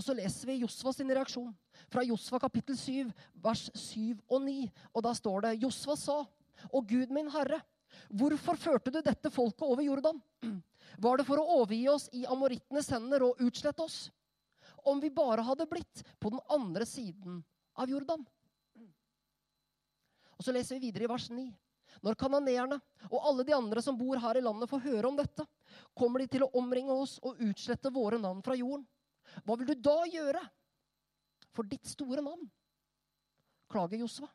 Og 0.01 0.05
så 0.07 0.15
leser 0.17 0.49
vi 0.49 0.63
Josva 0.63 0.95
sin 0.97 1.11
reaksjon 1.13 1.51
fra 1.93 2.01
Josva 2.09 2.39
kapittel 2.41 2.77
7, 2.81 3.11
vers 3.45 3.67
7 3.77 4.15
og 4.33 4.39
9. 4.47 4.55
Og 4.97 5.03
da 5.05 5.11
står 5.13 5.43
det 5.45 5.59
Josva 5.61 5.97
sa, 6.01 6.15
og 6.73 6.87
Gud 6.89 7.11
min 7.13 7.29
Herre, 7.35 7.59
hvorfor 8.09 8.57
førte 8.57 8.95
du 8.95 9.03
dette 9.05 9.29
folket 9.35 9.67
over 9.67 9.85
Jordan? 9.85 10.23
Var 11.05 11.21
det 11.21 11.27
for 11.29 11.37
å 11.37 11.59
overgi 11.59 11.83
oss 11.93 12.07
i 12.17 12.23
amorittenes 12.25 12.89
hender 12.95 13.27
og 13.27 13.43
utslette 13.45 13.85
oss? 13.85 13.99
Om 14.89 15.03
vi 15.05 15.11
bare 15.13 15.45
hadde 15.45 15.67
blitt 15.69 16.01
på 16.17 16.33
den 16.33 16.41
andre 16.49 16.87
siden 16.89 17.43
av 17.77 17.93
Jordan. 17.93 18.25
Og 20.41 20.47
så 20.47 20.55
leser 20.57 20.79
vi 20.79 20.87
videre 20.89 21.05
i 21.05 21.11
vers 21.13 21.27
9. 21.29 21.45
Når 22.01 22.17
kanoneerne 22.17 22.79
og 23.11 23.19
alle 23.21 23.45
de 23.45 23.53
andre 23.53 23.85
som 23.85 24.01
bor 24.01 24.17
her 24.17 24.41
i 24.41 24.45
landet, 24.47 24.71
får 24.71 24.81
høre 24.87 25.13
om 25.13 25.21
dette, 25.21 25.45
kommer 25.93 26.25
de 26.25 26.31
til 26.33 26.47
å 26.47 26.51
omringe 26.57 26.97
oss 26.97 27.19
og 27.21 27.37
utslette 27.45 27.93
våre 27.93 28.17
navn 28.17 28.41
fra 28.47 28.57
jorden. 28.57 28.89
Hva 29.45 29.57
vil 29.59 29.71
du 29.71 29.77
da 29.79 29.97
gjøre 30.11 30.43
for 31.55 31.69
ditt 31.69 31.87
store 31.91 32.23
navn? 32.25 32.47
Klager 33.71 34.03
Josva. 34.03 34.29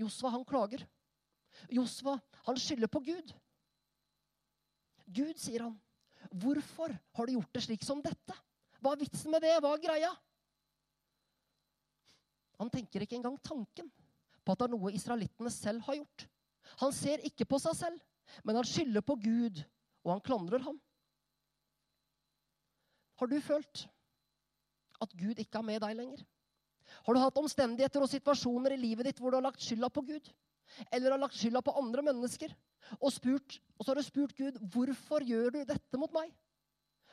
Josva, 0.00 0.32
han 0.34 0.44
klager. 0.48 0.84
Josva, 1.72 2.16
han 2.46 2.58
skylder 2.60 2.90
på 2.92 3.02
Gud. 3.06 3.32
Gud, 5.12 5.36
sier 5.40 5.66
han, 5.66 5.74
hvorfor 6.30 6.94
har 7.16 7.28
du 7.28 7.34
gjort 7.36 7.52
det 7.54 7.64
slik 7.66 7.84
som 7.84 8.00
dette? 8.04 8.36
Hva 8.82 8.94
er 8.94 9.02
vitsen 9.04 9.32
med 9.32 9.44
det? 9.44 9.54
Hva 9.60 9.74
er 9.76 9.82
greia? 9.82 10.12
Han 12.62 12.70
tenker 12.72 13.04
ikke 13.04 13.18
engang 13.18 13.36
tanken 13.42 13.90
på 14.42 14.54
at 14.54 14.60
det 14.60 14.68
er 14.68 14.74
noe 14.74 14.94
israelittene 14.94 15.50
selv 15.52 15.84
har 15.86 15.98
gjort. 16.00 16.26
Han 16.82 16.94
ser 16.94 17.22
ikke 17.26 17.46
på 17.48 17.58
seg 17.62 17.76
selv, 17.78 18.00
men 18.46 18.58
han 18.58 18.66
skylder 18.66 19.04
på 19.04 19.16
Gud, 19.22 19.60
og 20.06 20.14
han 20.14 20.24
klandrer 20.24 20.64
ham. 20.64 20.78
Har 23.22 23.30
du 23.30 23.38
følt 23.38 23.84
at 25.02 25.12
Gud 25.14 25.38
ikke 25.38 25.60
er 25.60 25.66
med 25.66 25.78
deg 25.84 25.94
lenger? 25.94 26.22
Har 27.06 27.14
du 27.14 27.20
hatt 27.22 27.36
omstendigheter 27.38 28.02
og 28.02 28.10
situasjoner 28.10 28.74
i 28.74 28.80
livet 28.82 29.06
ditt 29.06 29.20
hvor 29.22 29.30
du 29.30 29.36
har 29.38 29.44
lagt 29.46 29.62
skylda 29.62 29.92
på 29.94 30.02
Gud? 30.08 30.30
Eller 30.90 31.14
har 31.14 31.20
lagt 31.22 31.36
skylda 31.38 31.62
på 31.62 31.74
andre 31.78 32.02
mennesker? 32.02 32.50
Og, 32.98 33.12
spurt, 33.14 33.60
og 33.78 33.84
så 33.84 33.92
har 33.92 34.00
du 34.00 34.06
spurt 34.08 34.34
Gud 34.34 34.58
hvorfor 34.74 35.22
gjør 35.22 35.54
du 35.54 35.60
dette 35.68 36.00
mot 36.00 36.10
meg? 36.16 36.32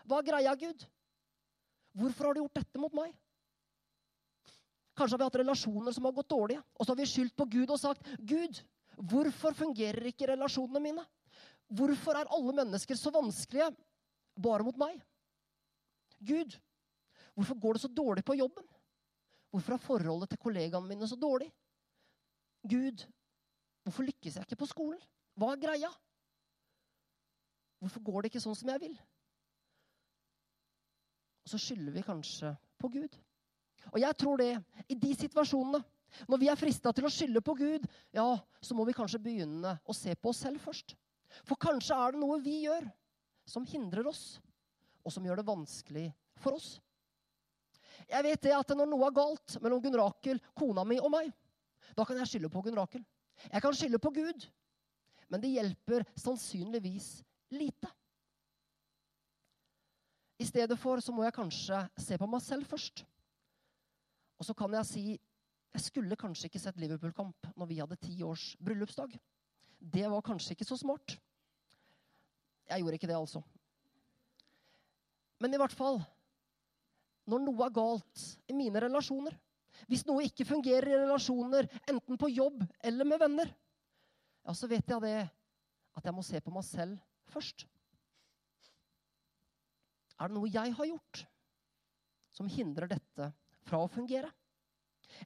Hva 0.10 0.17
er 0.24 0.26
greia, 0.32 0.56
Gud? 0.58 0.88
Hvorfor 2.00 2.26
har 2.26 2.34
du 2.34 2.41
gjort 2.41 2.58
dette 2.58 2.82
mot 2.82 2.98
meg? 2.98 3.13
Kanskje 4.98 5.13
har 5.13 5.22
vi 5.22 5.28
hatt 5.30 5.39
relasjoner 5.43 5.93
som 5.93 6.10
har 6.10 6.15
gått 6.17 6.32
dårlige, 6.34 6.63
og 6.74 6.88
så 6.88 6.95
har 6.95 7.00
vi 7.04 7.08
skyldt 7.12 7.36
på 7.38 7.48
Gud 7.54 7.69
og 7.69 7.80
sagt, 7.80 8.10
'Gud, 8.17 8.63
hvorfor 8.98 9.54
fungerer 9.54 10.10
ikke 10.10 10.32
relasjonene 10.34 10.82
mine?' 10.89 11.06
Hvorfor 11.69 12.17
er 12.17 12.34
alle 12.34 12.56
mennesker 12.63 12.98
så 12.98 13.13
vanskelige 13.13 13.69
bare 14.41 14.65
mot 14.65 14.82
meg? 14.82 14.98
Gud, 16.19 16.58
hvorfor 17.34 17.60
går 17.60 17.73
det 17.77 17.82
så 17.82 17.88
dårlig 17.88 18.25
på 18.25 18.36
jobben? 18.39 18.65
Hvorfor 19.49 19.73
er 19.73 19.82
forholdet 19.84 20.29
til 20.29 20.41
kollegaene 20.41 20.88
mine 20.88 21.08
så 21.08 21.15
dårlig? 21.15 21.47
Gud, 22.69 23.05
hvorfor 23.84 24.03
lykkes 24.03 24.36
jeg 24.36 24.45
ikke 24.45 24.60
på 24.60 24.69
skolen? 24.69 24.99
Hva 25.39 25.53
er 25.53 25.62
greia? 25.63 25.91
Hvorfor 27.79 28.03
går 28.03 28.21
det 28.21 28.32
ikke 28.34 28.43
sånn 28.43 28.58
som 28.60 28.69
jeg 28.73 28.84
vil? 28.84 28.97
Og 31.45 31.53
så 31.53 31.62
skylder 31.63 31.95
vi 31.95 32.03
kanskje 32.05 32.51
på 32.79 32.91
Gud. 32.93 33.15
Og 33.93 34.01
jeg 34.03 34.17
tror 34.19 34.41
det, 34.41 34.51
i 34.91 34.97
de 34.99 35.13
situasjonene, 35.15 35.79
når 36.27 36.41
vi 36.41 36.49
er 36.51 36.60
frista 36.60 36.91
til 36.93 37.08
å 37.08 37.13
skylde 37.13 37.41
på 37.45 37.55
Gud, 37.58 37.86
ja, 38.13 38.27
så 38.62 38.75
må 38.75 38.84
vi 38.86 38.97
kanskje 38.97 39.21
begynne 39.23 39.77
å 39.86 39.95
se 39.95 40.13
på 40.17 40.34
oss 40.34 40.43
selv 40.43 40.62
først. 40.62 40.95
For 41.45 41.60
kanskje 41.62 41.95
er 41.95 42.13
det 42.13 42.21
noe 42.21 42.39
vi 42.43 42.63
gjør 42.65 42.88
som 43.49 43.65
hindrer 43.65 44.10
oss, 44.10 44.39
og 45.04 45.14
som 45.14 45.26
gjør 45.26 45.42
det 45.42 45.48
vanskelig 45.48 46.06
for 46.40 46.58
oss. 46.58 46.78
Jeg 48.10 48.26
vet 48.26 48.42
det 48.44 48.56
at 48.56 48.74
når 48.76 48.90
noe 48.90 49.08
er 49.08 49.16
galt 49.16 49.58
mellom 49.62 49.82
Gunn 49.84 49.98
Rakel, 50.00 50.40
kona 50.58 50.86
mi 50.88 51.00
og 51.02 51.12
meg, 51.14 51.32
da 51.98 52.06
kan 52.08 52.18
jeg 52.22 52.32
skylde 52.32 52.52
på 52.54 52.64
Gunn 52.66 52.78
Rakel. 52.80 53.04
Jeg 53.50 53.64
kan 53.64 53.76
skylde 53.76 54.02
på 54.02 54.12
Gud. 54.16 54.48
Men 55.30 55.42
det 55.44 55.54
hjelper 55.54 56.06
sannsynligvis 56.18 57.20
lite. 57.54 57.90
I 60.40 60.48
stedet 60.48 60.78
for 60.80 61.02
så 61.04 61.14
må 61.14 61.26
jeg 61.26 61.36
kanskje 61.36 61.84
se 62.00 62.18
på 62.18 62.28
meg 62.30 62.42
selv 62.42 62.70
først. 62.70 63.04
Og 64.40 64.48
så 64.48 64.56
kan 64.58 64.74
jeg 64.80 64.88
si 64.90 65.04
jeg 65.70 65.84
skulle 65.86 66.18
kanskje 66.18 66.48
ikke 66.50 66.62
sett 66.62 66.80
Liverpool-kamp 66.82 67.52
når 67.54 67.68
vi 67.70 67.78
hadde 67.78 68.00
ti 68.02 68.16
års 68.26 68.56
bryllupsdag. 68.64 69.12
Det 69.80 70.08
var 70.10 70.26
kanskje 70.26 70.56
ikke 70.56 70.66
så 70.66 70.80
smart. 70.80 71.14
Jeg 72.70 72.82
gjorde 72.82 72.98
ikke 72.98 73.10
det, 73.10 73.18
altså. 73.18 73.44
Men 75.39 75.56
i 75.56 75.60
hvert 75.62 75.75
fall 75.75 76.02
Når 77.30 77.43
noe 77.45 77.65
er 77.67 77.75
galt 77.75 78.23
i 78.49 78.56
mine 78.58 78.82
relasjoner, 78.82 79.36
hvis 79.88 80.06
noe 80.08 80.25
ikke 80.25 80.47
fungerer 80.49 80.89
i 80.89 80.97
relasjoner, 80.97 81.67
enten 81.88 82.17
på 82.19 82.30
jobb 82.34 82.63
eller 82.84 83.06
med 83.08 83.21
venner, 83.21 83.52
ja, 84.43 84.56
så 84.58 84.67
vet 84.67 84.89
jeg 84.89 85.04
det 85.04 85.19
at 85.99 86.08
jeg 86.08 86.15
må 86.15 86.23
se 86.25 86.41
på 86.41 86.54
meg 86.54 86.65
selv 86.65 86.97
først. 87.30 87.67
Er 90.19 90.28
det 90.32 90.36
noe 90.36 90.49
jeg 90.52 90.73
har 90.75 90.89
gjort 90.89 91.21
som 92.36 92.49
hindrer 92.49 92.89
dette 92.91 93.30
fra 93.69 93.84
å 93.84 93.91
fungere? 93.91 94.32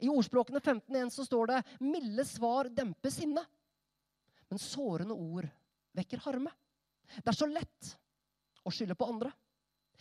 I 0.04 0.12
ordspråkene 0.12 0.62
15.1 0.62 1.12
så 1.16 1.26
står 1.28 1.54
det 1.54 1.62
'milde 1.80 2.26
svar 2.28 2.70
demper 2.70 3.12
sinne', 3.14 3.46
men 4.50 4.62
sårende 4.62 5.16
ord 5.16 5.48
vekker 5.96 6.22
harme. 6.28 6.52
Det 7.16 7.32
er 7.32 7.38
så 7.38 7.48
lett 7.50 7.96
å 8.64 8.72
skylde 8.72 8.96
på 8.96 9.08
andre. 9.08 9.32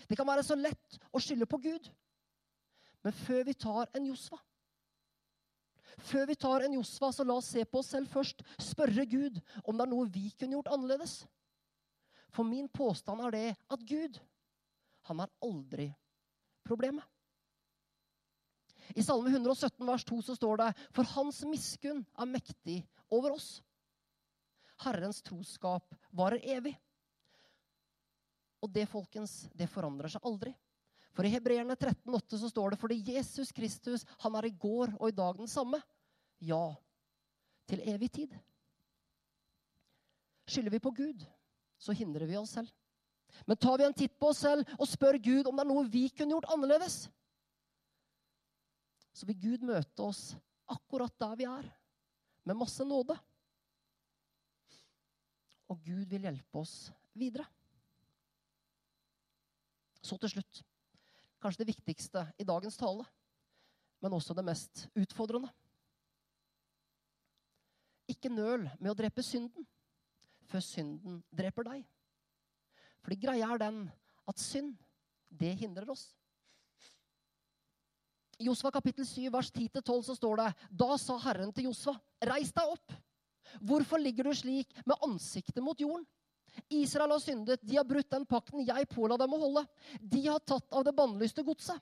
Det 0.09 0.17
kan 0.19 0.29
være 0.29 0.45
så 0.47 0.57
lett 0.59 0.99
å 1.12 1.21
skylde 1.23 1.49
på 1.49 1.61
Gud. 1.62 1.91
Men 3.03 3.15
før 3.25 3.45
vi 3.49 3.55
tar 3.59 3.88
en 3.99 4.05
Josva 4.07 4.38
Før 6.07 6.29
vi 6.31 6.37
tar 6.38 6.62
en 6.65 6.77
Josva, 6.79 7.11
så 7.12 7.25
la 7.27 7.35
oss 7.37 7.51
se 7.53 7.65
på 7.69 7.81
oss 7.83 7.91
selv 7.93 8.09
først. 8.09 8.41
Spørre 8.62 9.05
Gud 9.07 9.41
om 9.65 9.77
det 9.77 9.85
er 9.85 9.91
noe 9.91 10.09
vi 10.11 10.31
kunne 10.38 10.57
gjort 10.57 10.71
annerledes. 10.73 11.19
For 12.33 12.49
min 12.49 12.69
påstand 12.73 13.21
er 13.27 13.35
det 13.35 13.49
at 13.71 13.83
Gud, 13.87 14.17
han 15.11 15.21
er 15.21 15.35
aldri 15.45 15.91
problemet. 16.65 17.05
I 18.97 19.05
Salme 19.05 19.31
117 19.31 19.85
vers 19.87 20.05
2 20.09 20.21
så 20.27 20.37
står 20.37 20.62
det 20.62 20.71
For 20.97 21.09
hans 21.15 21.43
miskunn 21.49 22.03
er 22.19 22.29
mektig 22.29 22.81
over 23.12 23.37
oss. 23.37 23.61
Herrens 24.83 25.23
troskap 25.23 25.95
varer 26.11 26.43
evig. 26.57 26.75
Og 28.62 28.70
det, 28.70 28.87
folkens, 28.90 29.42
det 29.59 29.70
forandrer 29.70 30.12
seg 30.12 30.25
aldri. 30.29 30.53
For 31.12 31.27
i 31.27 31.33
Hebreerne 31.33 31.77
13,8 31.77 32.38
så 32.40 32.48
står 32.48 32.72
det 32.72 32.81
fordi 32.81 33.01
Jesus 33.12 33.53
Kristus, 33.53 34.07
han 34.22 34.37
er 34.38 34.48
i 34.48 34.55
går 34.55 34.94
og 34.98 35.11
i 35.11 35.16
dag 35.16 35.37
den 35.37 35.51
samme. 35.51 35.83
Ja, 36.42 36.72
til 37.68 37.83
evig 37.90 38.11
tid. 38.14 38.33
Skylder 40.48 40.75
vi 40.75 40.83
på 40.83 40.94
Gud, 40.94 41.27
så 41.79 41.94
hindrer 41.96 42.27
vi 42.27 42.38
oss 42.40 42.55
selv. 42.57 42.70
Men 43.46 43.57
tar 43.57 43.79
vi 43.79 43.87
en 43.87 43.96
titt 43.96 44.14
på 44.20 44.31
oss 44.33 44.42
selv 44.44 44.68
og 44.79 44.88
spør 44.88 45.18
Gud 45.22 45.48
om 45.48 45.57
det 45.57 45.64
er 45.64 45.70
noe 45.70 45.88
vi 45.88 46.07
kunne 46.12 46.35
gjort 46.35 46.51
annerledes, 46.53 47.07
så 49.12 49.29
vil 49.29 49.38
Gud 49.40 49.64
møte 49.68 50.05
oss 50.05 50.33
akkurat 50.72 51.14
der 51.20 51.37
vi 51.37 51.46
er, 51.48 51.66
med 52.48 52.59
masse 52.59 52.85
nåde. 52.85 53.16
Og 55.70 55.81
Gud 55.85 56.09
vil 56.09 56.25
hjelpe 56.27 56.62
oss 56.62 56.90
videre. 57.16 57.44
Så 60.03 60.19
til 60.19 60.35
slutt 60.35 60.62
kanskje 61.43 61.62
det 61.62 61.73
viktigste 61.73 62.25
i 62.38 62.47
dagens 62.47 62.79
tale, 62.79 63.05
men 64.03 64.15
også 64.15 64.35
det 64.35 64.45
mest 64.47 64.87
utfordrende. 64.99 65.51
Ikke 68.11 68.31
nøl 68.31 68.67
med 68.79 68.91
å 68.93 68.99
drepe 68.99 69.23
synden 69.25 69.67
før 70.51 70.65
synden 70.65 71.21
dreper 71.33 71.67
deg. 71.67 71.85
Fordi 73.03 73.19
greia 73.19 73.49
er 73.55 73.62
den 73.62 73.85
at 74.29 74.43
synd, 74.43 74.75
det 75.33 75.55
hindrer 75.62 75.88
oss. 75.91 76.11
I 78.43 78.49
Josva 78.49 78.73
kapittel 78.75 79.07
7, 79.07 79.31
vers 79.33 79.51
10-12 79.55 80.03
så 80.09 80.17
står 80.19 80.41
det 80.41 80.49
Da 80.83 80.97
sa 80.99 81.17
Herren 81.23 81.53
til 81.55 81.71
Josva, 81.71 81.95
reis 82.27 82.51
deg 82.55 82.75
opp. 82.75 82.95
Hvorfor 83.62 84.01
ligger 84.03 84.29
du 84.29 84.35
slik 84.37 84.73
med 84.85 84.99
ansiktet 85.05 85.62
mot 85.65 85.79
jorden? 85.79 86.05
Israel 86.69 87.15
har 87.15 87.23
syndet, 87.23 87.62
de 87.62 87.77
har 87.77 87.87
brutt 87.88 88.11
den 88.12 88.27
pakten 88.29 88.65
jeg 88.67 88.88
påla 88.93 89.17
dem 89.21 89.35
å 89.35 89.41
holde. 89.41 89.65
De 90.01 90.23
har 90.27 90.43
tatt 90.45 90.69
av 90.73 90.85
det 90.85 90.95
bannlyste 90.97 91.45
godset. 91.47 91.81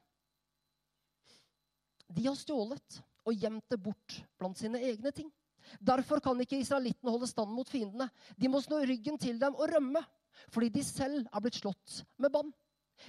De 2.10 2.26
har 2.26 2.38
stjålet 2.38 3.00
og 3.26 3.36
gjemt 3.36 3.66
det 3.70 3.78
bort 3.82 4.16
blant 4.38 4.58
sine 4.58 4.80
egne 4.82 5.12
ting. 5.14 5.30
Derfor 5.78 6.22
kan 6.24 6.38
ikke 6.42 6.58
israelittene 6.58 7.12
holde 7.12 7.28
stand 7.30 7.52
mot 7.54 7.68
fiendene. 7.68 8.08
De 8.36 8.50
må 8.50 8.62
snu 8.64 8.80
ryggen 8.80 9.18
til 9.20 9.38
dem 9.38 9.54
og 9.54 9.68
rømme, 9.70 10.02
fordi 10.50 10.70
de 10.74 10.84
selv 10.86 11.28
er 11.28 11.44
blitt 11.44 11.60
slått 11.60 12.00
med 12.18 12.32
bann. 12.34 12.50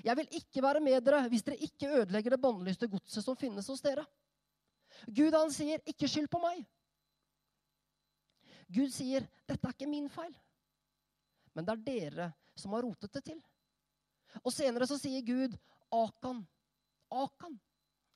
Jeg 0.06 0.16
vil 0.18 0.38
ikke 0.40 0.64
være 0.64 0.84
med 0.84 1.02
dere 1.04 1.26
hvis 1.32 1.44
dere 1.48 1.60
ikke 1.66 1.90
ødelegger 2.02 2.36
det 2.36 2.44
bannlyste 2.44 2.90
godset 2.92 3.26
som 3.26 3.38
finnes 3.40 3.68
hos 3.68 3.82
dere. 3.84 4.06
Gud 5.08 5.34
han 5.34 5.52
sier, 5.52 5.82
'Ikke 5.86 6.08
skyld 6.08 6.30
på 6.30 6.40
meg'. 6.40 6.66
Gud 8.72 8.92
sier, 8.92 9.28
'Dette 9.48 9.68
er 9.68 9.74
ikke 9.74 9.90
min 9.90 10.10
feil, 10.10 10.36
men 11.54 11.66
det 11.68 11.74
er 11.74 11.84
dere 11.86 12.28
som 12.56 12.74
har 12.76 12.86
rotet 12.86 13.12
det 13.14 13.24
til'. 13.26 13.44
Og 14.46 14.54
senere 14.54 14.88
så 14.88 14.98
sier 15.00 15.22
Gud, 15.22 15.58
'Akan, 15.92 16.48
Akan 17.12 17.60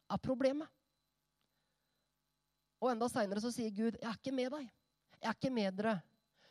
er 0.10 0.18
problemet'. 0.18 0.72
Og 2.82 2.92
enda 2.92 3.08
seinere 3.10 3.42
så 3.42 3.52
sier 3.52 3.72
Gud, 3.72 3.98
'Jeg 4.00 4.10
er 4.10 4.18
ikke 4.18 4.32
med 4.32 4.52
deg. 4.52 4.72
Jeg 5.22 5.30
er 5.30 5.34
ikke 5.34 5.54
med 5.54 5.78
dere 5.78 6.02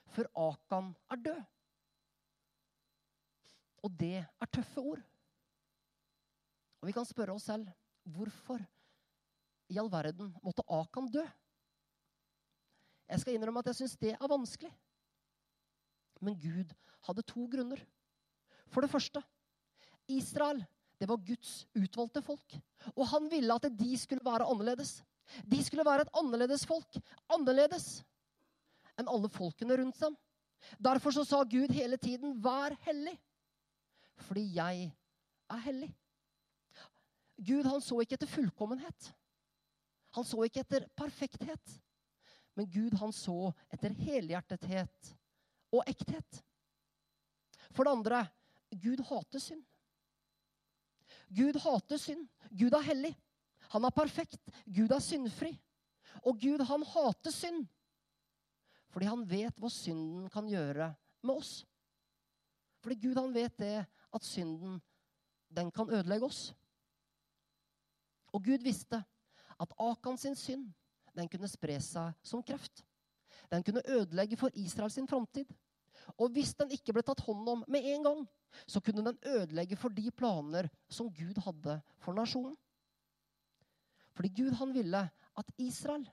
før 0.07 0.27
Akan 0.35 0.95
er 1.11 1.17
død'. 1.17 1.45
Og 3.85 3.99
det 4.01 4.27
er 4.41 4.47
tøffe 4.47 4.81
ord. 4.81 5.03
Og 6.81 6.87
vi 6.87 6.93
kan 6.93 7.05
spørre 7.05 7.33
oss 7.33 7.45
selv 7.45 7.69
hvorfor 8.05 8.61
i 9.69 9.79
all 9.79 9.91
verden 9.91 10.35
måtte 10.43 10.65
Akan 10.69 11.09
dø? 11.09 11.25
Jeg 13.09 13.21
skal 13.21 13.35
innrømme 13.35 13.61
at 13.61 13.67
jeg 13.67 13.75
syns 13.75 13.97
det 13.97 14.13
er 14.13 14.29
vanskelig. 14.29 14.73
Men 16.25 16.39
Gud 16.41 16.73
hadde 17.07 17.27
to 17.29 17.47
grunner. 17.53 17.81
For 18.73 18.85
det 18.85 18.91
første 18.93 19.23
Israel 20.11 20.63
det 21.01 21.09
var 21.11 21.21
Guds 21.27 21.65
utvalgte 21.77 22.23
folk. 22.25 22.57
Og 22.95 23.07
han 23.11 23.27
ville 23.31 23.55
at 23.55 23.67
de 23.79 23.97
skulle 23.99 24.25
være 24.25 24.47
annerledes. 24.49 25.03
De 25.51 25.59
skulle 25.65 25.85
være 25.85 26.07
et 26.07 26.13
annerledes 26.17 26.67
folk. 26.69 26.99
Annerledes 27.33 28.05
enn 28.99 29.11
alle 29.11 29.29
folkene 29.33 29.77
rundt 29.81 29.99
seg. 29.99 30.15
Derfor 30.81 31.13
så 31.13 31.25
sa 31.29 31.43
Gud 31.45 31.73
hele 31.75 31.97
tiden 32.01 32.39
'vær 32.41 32.77
hellig', 32.87 33.19
fordi 34.17 34.55
jeg 34.55 34.93
er 35.51 35.61
hellig. 35.67 35.91
Gud 37.37 37.65
han 37.67 37.81
så 37.81 38.01
ikke 38.01 38.15
etter 38.15 38.31
fullkommenhet. 38.31 39.15
Han 40.15 40.25
så 40.25 40.43
ikke 40.47 40.61
etter 40.61 40.87
perfekthet. 40.97 41.81
Men 42.55 42.71
Gud 42.71 42.95
han 42.99 43.13
så 43.13 43.53
etter 43.73 43.91
helhjertethet 43.91 45.17
og 45.75 45.91
ekthet. 45.91 46.41
For 47.75 47.85
det 47.85 47.95
andre 47.97 48.25
Gud 48.83 49.03
hater 49.09 49.43
synd. 49.43 49.63
Gud 51.35 51.59
hater 51.63 52.01
synd. 52.01 52.27
Gud 52.51 52.75
er 52.77 52.87
hellig. 52.87 53.15
Han 53.75 53.85
er 53.85 53.95
perfekt. 53.95 54.41
Gud 54.67 54.93
er 54.95 55.03
syndfri. 55.03 55.55
Og 56.23 56.39
Gud 56.41 56.63
han 56.69 56.87
hater 56.95 57.35
synd 57.35 57.65
fordi 58.95 59.09
han 59.11 59.25
vet 59.27 59.57
hva 59.59 59.67
synden 59.75 60.29
kan 60.31 60.47
gjøre 60.47 60.87
med 61.27 61.33
oss. 61.35 61.65
Fordi 62.79 62.95
Gud 63.03 63.19
han 63.19 63.33
vet 63.35 63.57
det 63.59 63.81
at 64.15 64.23
synden 64.23 64.77
den 65.51 65.73
kan 65.75 65.91
ødelegge 65.91 66.29
oss. 66.29 66.43
Og 68.31 68.45
Gud 68.47 68.63
visste 68.63 69.01
at 69.61 69.75
Akan 69.83 70.19
sin 70.19 70.39
synd 70.39 70.69
den 71.15 71.27
kunne 71.31 71.51
spre 71.51 71.81
seg 71.83 72.15
som 72.23 72.43
kreft. 72.47 72.85
Den 73.51 73.67
kunne 73.67 73.83
ødelegge 73.89 74.39
for 74.39 74.55
Israels 74.55 74.99
framtid. 75.11 75.51
Og 76.19 76.33
hvis 76.35 76.53
den 76.59 76.73
ikke 76.75 76.95
ble 76.95 77.03
tatt 77.07 77.23
hånd 77.27 77.49
om 77.51 77.63
med 77.71 77.87
en 77.95 78.05
gang, 78.07 78.21
så 78.67 78.81
kunne 78.85 79.05
den 79.07 79.19
ødelegge 79.27 79.77
for 79.77 79.95
de 79.95 80.11
planer 80.15 80.69
som 80.89 81.11
Gud 81.13 81.41
hadde 81.47 81.79
for 82.03 82.17
nasjonen. 82.17 82.55
Fordi 84.15 84.31
Gud 84.37 84.55
han 84.61 84.75
ville 84.75 85.01
at 85.11 85.55
Israel 85.59 86.05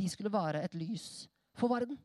de 0.00 0.08
skulle 0.08 0.32
være 0.32 0.64
et 0.64 0.74
lys 0.74 1.28
for 1.54 1.70
verden. 1.70 1.98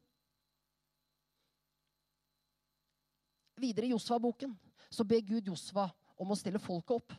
Videre 3.58 3.88
i 3.88 3.94
Josva-boken 3.96 4.52
så 4.92 5.06
ber 5.08 5.24
Gud 5.26 5.48
Josva 5.48 5.88
om 6.20 6.32
å 6.32 6.38
stille 6.38 6.62
folket 6.62 7.00
opp. 7.00 7.16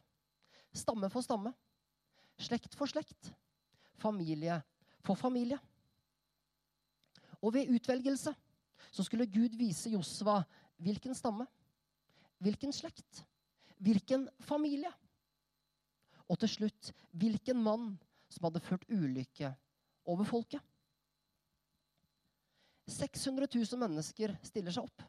Stamme 0.76 1.08
for 1.10 1.24
stamme, 1.24 1.50
slekt 2.36 2.76
for 2.76 2.90
slekt, 2.90 3.32
familie 3.96 4.60
for 5.06 5.18
familie. 5.18 5.58
Og 7.40 7.54
ved 7.54 7.70
utvelgelse 7.70 8.32
så 8.90 9.04
skulle 9.04 9.28
Gud 9.30 9.56
vise 9.58 9.92
Josva 9.92 10.40
hvilken 10.82 11.14
stamme, 11.16 11.46
hvilken 12.42 12.72
slekt, 12.74 13.24
hvilken 13.78 14.28
familie. 14.44 14.90
Og 16.26 16.38
til 16.42 16.50
slutt 16.50 16.92
hvilken 17.14 17.60
mann 17.62 17.92
som 18.32 18.48
hadde 18.48 18.64
ført 18.64 18.88
ulykke 18.90 19.52
over 20.10 20.26
folket. 20.28 20.62
600 22.86 23.48
000 23.50 23.80
mennesker 23.82 24.34
stiller 24.46 24.74
seg 24.74 24.86
opp. 24.86 25.02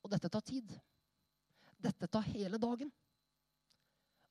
Og 0.00 0.12
dette 0.12 0.30
tar 0.32 0.44
tid. 0.44 0.70
Dette 1.80 2.08
tar 2.08 2.24
hele 2.32 2.60
dagen. 2.60 2.88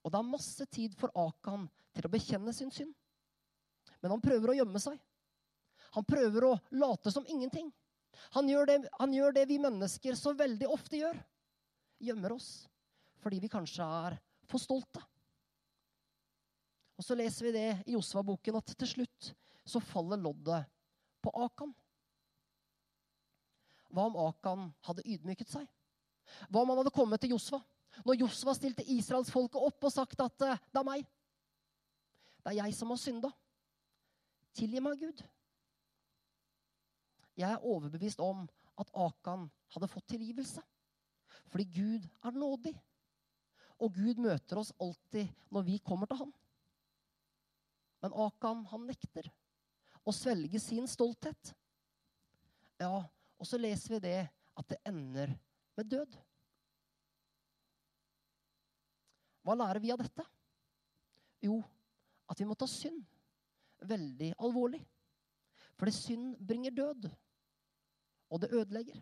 Og 0.01 0.11
det 0.11 0.19
er 0.19 0.31
masse 0.31 0.65
tid 0.73 0.95
for 0.97 1.13
Akan 1.17 1.67
til 1.93 2.07
å 2.07 2.11
bekjenne 2.13 2.53
sin 2.55 2.71
synd. 2.73 2.93
Men 3.99 4.15
han 4.15 4.23
prøver 4.23 4.53
å 4.53 4.57
gjemme 4.57 4.81
seg. 4.81 4.97
Han 5.97 6.05
prøver 6.07 6.45
å 6.47 6.57
late 6.81 7.11
som 7.13 7.25
ingenting. 7.27 7.69
Han 8.35 8.49
gjør, 8.49 8.69
det, 8.69 8.77
han 8.99 9.13
gjør 9.13 9.35
det 9.35 9.45
vi 9.49 9.59
mennesker 9.61 10.17
så 10.17 10.33
veldig 10.37 10.67
ofte 10.69 10.99
gjør. 11.01 11.17
Gjemmer 11.99 12.35
oss 12.35 12.51
fordi 13.19 13.41
vi 13.43 13.51
kanskje 13.51 13.83
er 13.83 14.15
for 14.47 14.61
stolte. 14.63 15.01
Og 16.99 17.03
så 17.03 17.15
leser 17.19 17.47
vi 17.47 17.55
det 17.55 17.67
i 17.87 17.95
Josva-boken 17.95 18.57
at 18.59 18.71
til 18.79 18.89
slutt 18.93 19.31
så 19.67 19.81
faller 19.83 20.19
loddet 20.19 20.67
på 21.23 21.31
Akan. 21.43 21.73
Hva 23.89 24.05
om 24.07 24.17
Akan 24.23 24.69
hadde 24.87 25.05
ydmyket 25.07 25.51
seg? 25.51 25.67
Hva 26.47 26.63
om 26.63 26.71
han 26.73 26.81
hadde 26.81 26.95
kommet 26.95 27.21
til 27.23 27.33
Josva? 27.33 27.61
Når 28.05 28.21
Josva 28.21 28.53
stilte 28.55 28.85
israelsfolket 28.85 29.59
opp 29.59 29.87
og 29.87 29.93
sagt 29.93 30.19
at 30.23 30.45
eh, 30.45 30.61
det 30.71 30.81
er 30.81 30.87
meg. 30.87 31.07
Det 32.39 32.53
er 32.53 32.61
jeg 32.61 32.75
som 32.77 32.91
har 32.93 33.01
synda. 33.01 33.31
Tilgi 34.55 34.83
meg, 34.83 35.01
Gud. 35.01 35.23
Jeg 37.39 37.55
er 37.55 37.65
overbevist 37.65 38.19
om 38.19 38.43
at 38.79 38.91
Akan 38.95 39.47
hadde 39.73 39.87
fått 39.91 40.09
tilgivelse. 40.11 40.61
Fordi 41.49 41.65
Gud 41.71 42.07
er 42.25 42.35
nådig. 42.35 42.73
Og 43.79 43.93
Gud 43.95 44.19
møter 44.19 44.59
oss 44.59 44.73
alltid 44.81 45.29
når 45.53 45.67
vi 45.67 45.77
kommer 45.83 46.09
til 46.09 46.19
ham. 46.19 46.33
Men 48.03 48.15
Akan, 48.25 48.65
han 48.71 48.87
nekter 48.87 49.29
å 50.07 50.13
svelge 50.15 50.59
sin 50.59 50.87
stolthet. 50.87 51.53
Ja, 52.79 53.03
og 53.39 53.47
så 53.47 53.59
leser 53.59 53.95
vi 53.95 54.01
det 54.07 54.19
at 54.59 54.67
det 54.71 54.79
ender 54.87 55.31
med 55.79 55.89
død. 55.91 56.17
Hva 59.47 59.55
lærer 59.55 59.79
vi 59.83 59.91
av 59.95 60.01
dette? 60.01 60.25
Jo, 61.43 61.61
at 62.29 62.39
vi 62.39 62.47
må 62.47 62.55
ta 62.59 62.67
synd 62.67 62.99
veldig 63.87 64.33
alvorlig. 64.43 64.81
Fordi 65.79 65.93
synd 65.95 66.35
bringer 66.43 66.75
død. 66.75 67.07
Og 68.29 68.41
det 68.41 68.51
ødelegger. 68.53 68.99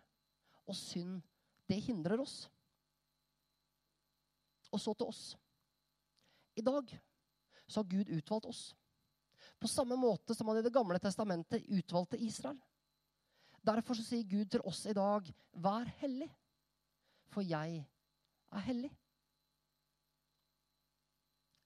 Og 0.68 0.76
synd, 0.76 1.22
det 1.68 1.82
hindrer 1.84 2.20
oss. 2.20 2.48
Og 4.72 4.82
så 4.82 4.94
til 4.94 5.08
oss. 5.08 5.24
I 6.58 6.64
dag 6.66 6.92
så 7.68 7.82
har 7.82 7.92
Gud 7.92 8.10
utvalgt 8.18 8.50
oss. 8.50 8.62
På 9.60 9.70
samme 9.70 9.98
måte 10.00 10.36
som 10.36 10.48
han 10.50 10.60
i 10.60 10.66
Det 10.66 10.74
gamle 10.74 11.00
testamentet 11.00 11.66
utvalgte 11.70 12.20
Israel. 12.20 12.58
Derfor 13.68 13.98
så 13.98 14.06
sier 14.06 14.28
Gud 14.28 14.48
til 14.52 14.64
oss 14.68 14.86
i 14.88 14.96
dag, 14.96 15.28
vær 15.52 15.90
hellig, 16.00 16.30
for 17.34 17.44
jeg 17.44 17.82
er 17.82 18.64
hellig. 18.70 18.92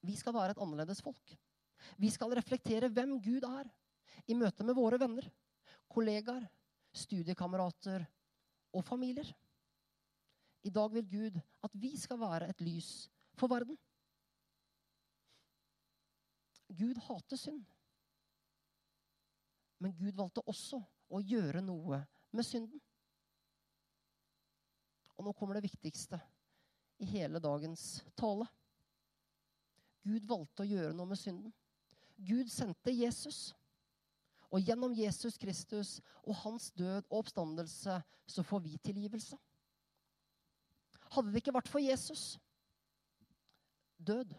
Vi 0.02 0.16
skal 0.18 0.34
være 0.34 0.56
et 0.56 0.62
annerledes 0.62 1.02
folk. 1.04 1.36
Vi 2.02 2.10
skal 2.10 2.34
reflektere 2.34 2.90
hvem 2.90 3.20
Gud 3.22 3.46
er 3.46 3.70
i 4.26 4.38
møte 4.38 4.66
med 4.66 4.78
våre 4.78 4.98
venner, 5.02 5.28
kollegaer, 5.92 6.48
studiekamerater 6.94 8.04
og 8.76 8.84
familier. 8.86 9.28
I 10.64 10.70
dag 10.70 10.92
vil 10.94 11.08
Gud 11.10 11.40
at 11.64 11.78
vi 11.80 11.96
skal 11.98 12.20
være 12.22 12.50
et 12.52 12.62
lys 12.62 13.10
for 13.40 13.50
verden. 13.52 13.78
Gud 16.72 17.00
hater 17.08 17.40
synd. 17.40 17.64
Men 19.82 19.96
Gud 19.98 20.14
valgte 20.16 20.44
også 20.46 20.80
å 21.12 21.22
gjøre 21.26 21.64
noe 21.66 22.04
med 22.32 22.46
synden. 22.46 22.82
Og 25.18 25.26
nå 25.26 25.34
kommer 25.38 25.58
det 25.58 25.66
viktigste 25.66 26.20
i 27.02 27.08
hele 27.10 27.42
dagens 27.42 28.04
tale. 28.18 28.46
Gud 30.06 30.26
valgte 30.30 30.64
å 30.64 30.70
gjøre 30.70 30.94
noe 30.98 31.10
med 31.10 31.20
synden. 31.20 31.54
Gud 32.22 32.50
sendte 32.54 32.94
Jesus. 32.94 33.52
Og 34.52 34.60
gjennom 34.68 34.94
Jesus 34.96 35.38
Kristus 35.40 36.00
og 36.24 36.36
hans 36.44 36.72
død 36.76 37.06
og 37.10 37.22
oppstandelse 37.24 38.02
så 38.28 38.44
får 38.44 38.60
vi 38.66 38.78
tilgivelse. 38.84 39.38
Hadde 41.12 41.32
det 41.32 41.42
ikke 41.42 41.56
vært 41.56 41.72
for 41.72 41.84
Jesus? 41.84 42.36
Død, 43.98 44.34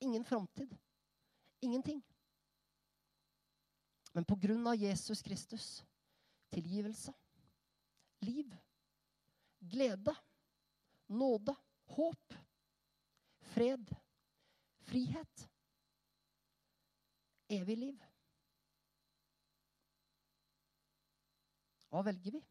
ingen 0.00 0.24
framtid, 0.24 0.72
ingenting. 1.60 2.00
Men 4.16 4.24
på 4.24 4.36
grunn 4.40 4.64
av 4.68 4.80
Jesus 4.80 5.20
Kristus 5.24 5.68
tilgivelse, 6.54 7.12
liv, 8.24 8.54
glede, 9.60 10.14
nåde, 11.08 11.52
håp, 11.96 12.36
fred, 13.52 13.92
frihet. 14.88 15.48
Evig 17.48 17.76
liv. 17.78 18.05
Hva 21.90 22.02
velger 22.06 22.36
vi? 22.36 22.42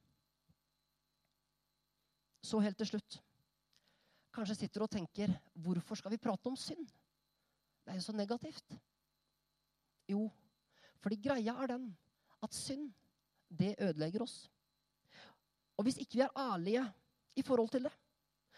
Så 2.46 2.62
helt 2.62 2.78
til 2.78 2.92
slutt. 2.94 3.20
Kanskje 4.36 4.58
sitter 4.60 4.82
du 4.82 4.86
og 4.86 4.94
tenker 4.94 5.32
hvorfor 5.64 5.98
skal 6.00 6.14
vi 6.14 6.22
prate 6.22 6.52
om 6.52 6.58
synd? 6.60 6.86
Det 7.86 7.94
er 7.94 8.00
jo 8.00 8.06
så 8.06 8.16
negativt. 8.16 8.76
Jo, 10.10 10.28
fordi 11.02 11.22
greia 11.22 11.56
er 11.62 11.72
den 11.76 11.90
at 12.46 12.54
synd, 12.54 12.90
det 13.50 13.76
ødelegger 13.80 14.26
oss. 14.26 14.50
Og 15.78 15.86
hvis 15.86 16.00
ikke 16.02 16.20
vi 16.20 16.26
er 16.26 16.40
ærlige 16.40 16.84
i 17.36 17.44
forhold 17.46 17.70
til 17.70 17.86
det, 17.86 17.94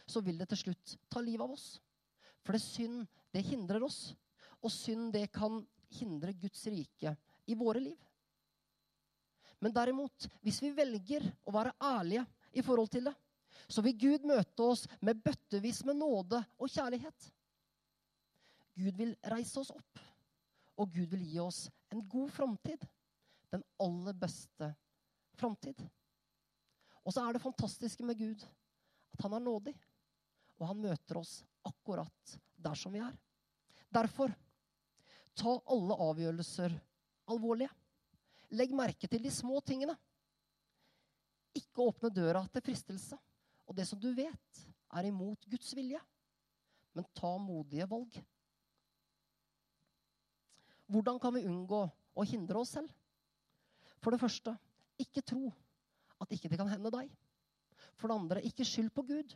så 0.07 0.21
vil 0.23 0.39
det 0.39 0.47
til 0.49 0.61
slutt 0.63 0.95
ta 1.11 1.21
livet 1.21 1.43
av 1.43 1.53
oss. 1.53 1.67
For 2.45 2.55
det 2.55 2.63
synd, 2.63 3.03
det 3.33 3.43
hindrer 3.43 3.83
oss. 3.83 4.15
Og 4.63 4.71
synd, 4.71 5.11
det 5.13 5.27
kan 5.35 5.59
hindre 5.99 6.33
Guds 6.33 6.63
rike 6.71 7.15
i 7.47 7.55
våre 7.57 7.83
liv. 7.83 8.06
Men 9.59 9.73
derimot, 9.73 10.27
hvis 10.45 10.59
vi 10.61 10.73
velger 10.75 11.25
å 11.47 11.53
være 11.53 11.73
ærlige 11.81 12.25
i 12.53 12.63
forhold 12.65 12.91
til 12.93 13.09
det, 13.09 13.13
så 13.67 13.81
vil 13.83 13.97
Gud 13.99 14.27
møte 14.29 14.63
oss 14.63 14.85
med 15.01 15.19
bøttevis 15.23 15.81
med 15.87 15.97
nåde 15.99 16.39
og 16.59 16.69
kjærlighet. 16.71 17.31
Gud 18.77 18.99
vil 18.99 19.15
reise 19.25 19.59
oss 19.59 19.73
opp, 19.73 20.01
og 20.77 20.93
Gud 20.93 21.09
vil 21.15 21.25
gi 21.25 21.39
oss 21.41 21.65
en 21.89 22.03
god 22.07 22.29
framtid. 22.35 22.85
Den 23.49 23.63
aller 23.81 24.13
beste 24.13 24.69
framtid. 25.39 25.79
Og 27.01 27.15
så 27.15 27.23
er 27.23 27.33
det 27.33 27.41
fantastiske 27.41 28.05
med 28.05 28.19
Gud 28.19 28.43
at 29.15 29.23
han 29.23 29.33
er 29.33 29.43
nådig, 29.43 29.73
og 30.59 30.67
han 30.69 30.83
møter 30.83 31.21
oss 31.21 31.39
akkurat 31.65 32.37
der 32.61 32.77
som 32.77 32.93
vi 32.93 33.01
er. 33.01 33.15
Derfor 33.93 34.33
Ta 35.37 35.53
alle 35.69 35.97
avgjørelser 36.01 36.73
alvorlige. 37.29 37.69
Legg 38.55 38.71
merke 38.75 39.09
til 39.11 39.23
de 39.23 39.31
små 39.33 39.59
tingene. 39.65 39.95
Ikke 41.57 41.87
åpne 41.89 42.11
døra 42.13 42.45
til 42.53 42.63
fristelse 42.63 43.17
og 43.67 43.75
det 43.75 43.87
som 43.89 43.99
du 43.99 44.09
vet 44.15 44.63
er 44.95 45.09
imot 45.09 45.43
Guds 45.51 45.73
vilje. 45.75 45.99
Men 46.95 47.05
ta 47.17 47.33
modige 47.41 47.85
valg. 47.89 48.15
Hvordan 50.87 51.19
kan 51.19 51.35
vi 51.35 51.45
unngå 51.45 51.81
å 52.15 52.25
hindre 52.25 52.61
oss 52.63 52.71
selv? 52.77 52.91
For 53.99 54.13
det 54.13 54.21
første, 54.21 54.53
ikke 55.01 55.25
tro 55.25 55.51
at 56.21 56.31
ikke 56.33 56.49
det 56.49 56.59
kan 56.59 56.69
hende 56.71 56.91
deg. 56.93 57.11
For 57.99 58.09
det 58.09 58.17
andre, 58.17 58.43
ikke 58.45 58.65
skyld 58.65 58.89
på 58.95 59.03
Gud. 59.09 59.35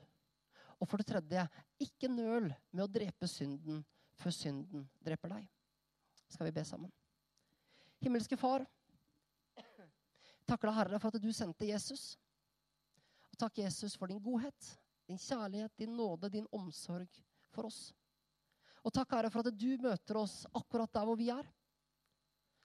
Og 0.79 0.89
for 0.89 1.01
det 1.01 1.09
tredje, 1.11 1.43
ikke 1.83 2.09
nøl 2.09 2.47
med 2.71 2.85
å 2.85 2.89
drepe 2.89 3.29
synden 3.29 3.83
før 4.21 4.33
synden 4.33 4.87
dreper 5.03 5.35
deg. 5.35 5.45
Skal 6.31 6.47
vi 6.47 6.55
be 6.55 6.63
sammen? 6.65 6.93
Himmelske 8.01 8.37
Far, 8.39 8.63
deg, 10.59 10.75
Herre, 10.75 10.99
for 10.99 11.13
at 11.13 11.23
du 11.23 11.31
sendte 11.33 11.69
Jesus. 11.69 12.17
Og 13.31 13.39
takk, 13.39 13.61
Jesus, 13.63 13.95
for 13.95 14.11
din 14.11 14.19
godhet, 14.19 14.71
din 15.07 15.19
kjærlighet, 15.19 15.73
din 15.79 15.95
nåde, 15.95 16.29
din 16.29 16.47
omsorg 16.51 17.21
for 17.51 17.69
oss. 17.69 17.93
Og 18.83 18.93
takk, 18.93 19.13
Herre, 19.15 19.31
for 19.31 19.45
at 19.45 19.55
du 19.55 19.69
møter 19.79 20.17
oss 20.19 20.41
akkurat 20.57 20.91
der 20.93 21.05
hvor 21.07 21.19
vi 21.19 21.29
er. 21.31 21.47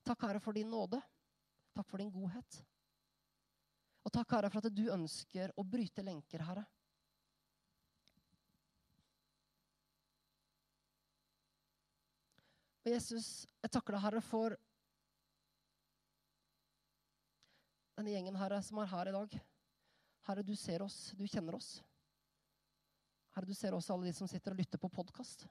Takk, 0.07 0.27
Herre, 0.27 0.41
for 0.41 0.57
din 0.57 0.71
nåde. 0.71 1.01
Takk 1.77 1.89
for 1.91 2.01
din 2.01 2.11
godhet. 2.11 2.63
Og 4.07 4.13
takk, 4.15 4.37
Herre, 4.37 4.51
for 4.51 4.65
at 4.65 4.75
du 4.75 4.87
ønsker 4.95 5.53
å 5.59 5.65
bryte 5.67 6.05
lenker, 6.07 6.45
Herre. 6.47 6.65
Og 12.87 12.93
Jesus, 12.95 13.45
jeg 13.65 13.73
takker 13.75 13.97
deg, 13.97 14.05
Herre, 14.05 14.23
for 14.23 14.55
denne 17.97 18.13
gjengen, 18.13 18.37
Herre, 18.37 18.61
som 18.63 18.79
er 18.83 18.91
her 18.91 19.09
i 19.09 19.15
dag. 19.15 19.37
Herre, 20.29 20.45
du 20.45 20.53
ser 20.59 20.85
oss, 20.85 21.15
du 21.17 21.25
kjenner 21.25 21.57
oss. 21.57 21.79
Herre, 23.33 23.49
du 23.49 23.57
ser 23.57 23.77
også 23.77 23.95
alle 23.95 24.11
de 24.11 24.17
som 24.17 24.29
sitter 24.29 24.53
og 24.53 24.61
lytter 24.61 24.81
på 24.81 24.91
podkast. 24.93 25.47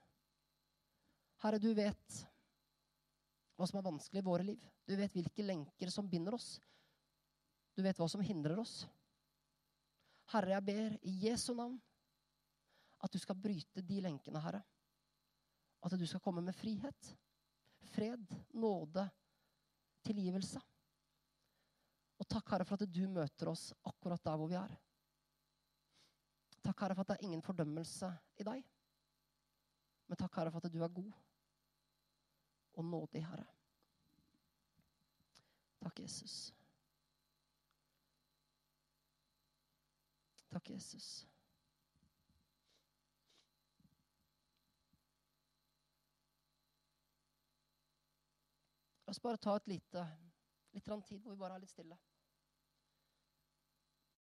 Herre, 1.41 1.59
du 1.61 1.71
vet 1.77 2.19
hva 3.55 3.67
som 3.69 3.79
er 3.79 3.87
vanskelig 3.87 4.21
i 4.21 4.27
våre 4.27 4.45
liv. 4.45 4.61
Du 4.85 4.93
vet 4.99 5.13
hvilke 5.15 5.45
lenker 5.45 5.89
som 5.93 6.09
binder 6.09 6.37
oss. 6.37 6.59
Du 7.75 7.81
vet 7.85 7.97
hva 7.97 8.07
som 8.11 8.23
hindrer 8.23 8.59
oss. 8.61 8.83
Herre, 10.33 10.55
jeg 10.55 10.65
ber 10.69 10.95
i 11.05 11.15
Jesu 11.25 11.53
navn 11.57 11.79
at 13.05 13.13
du 13.13 13.19
skal 13.21 13.37
bryte 13.37 13.83
de 13.85 13.99
lenkene, 14.05 14.41
Herre. 14.41 14.61
At 15.85 15.97
du 15.97 16.05
skal 16.09 16.21
komme 16.21 16.41
med 16.45 16.57
frihet, 16.57 17.11
fred, 17.93 18.25
nåde, 18.57 19.05
tilgivelse. 20.05 20.61
Og 22.19 22.27
takk, 22.31 22.49
Herre, 22.53 22.65
for 22.67 22.79
at 22.79 22.91
du 22.91 23.03
møter 23.11 23.51
oss 23.51 23.69
akkurat 23.83 24.23
der 24.23 24.39
hvor 24.39 24.51
vi 24.51 24.57
er. 24.59 24.75
Takk, 26.63 26.79
Herre, 26.81 26.95
for 26.95 27.03
at 27.03 27.11
det 27.11 27.17
er 27.19 27.27
ingen 27.27 27.43
fordømmelse 27.45 28.09
i 28.39 28.47
deg. 28.47 28.63
Men 30.07 30.21
takk, 30.21 30.39
Herre, 30.39 30.53
for 30.53 30.63
at 30.63 30.73
du 30.73 30.81
er 30.83 30.93
god 30.95 31.11
og 32.75 32.85
nådig, 32.85 33.25
Herre. 33.25 33.45
Takk, 35.83 35.99
Jesus. 35.99 36.53
Takk, 40.49 40.69
Jesus. 40.69 41.27
La 49.05 49.11
oss 49.11 49.21
bare 49.21 49.37
ta 49.37 49.53
et 49.59 49.67
lite, 49.69 50.01
litt 50.75 51.03
tid 51.07 51.21
hvor 51.23 51.35
vi 51.35 51.41
bare 51.41 51.57
er 51.57 51.63
litt 51.63 51.73
stille. 51.73 51.97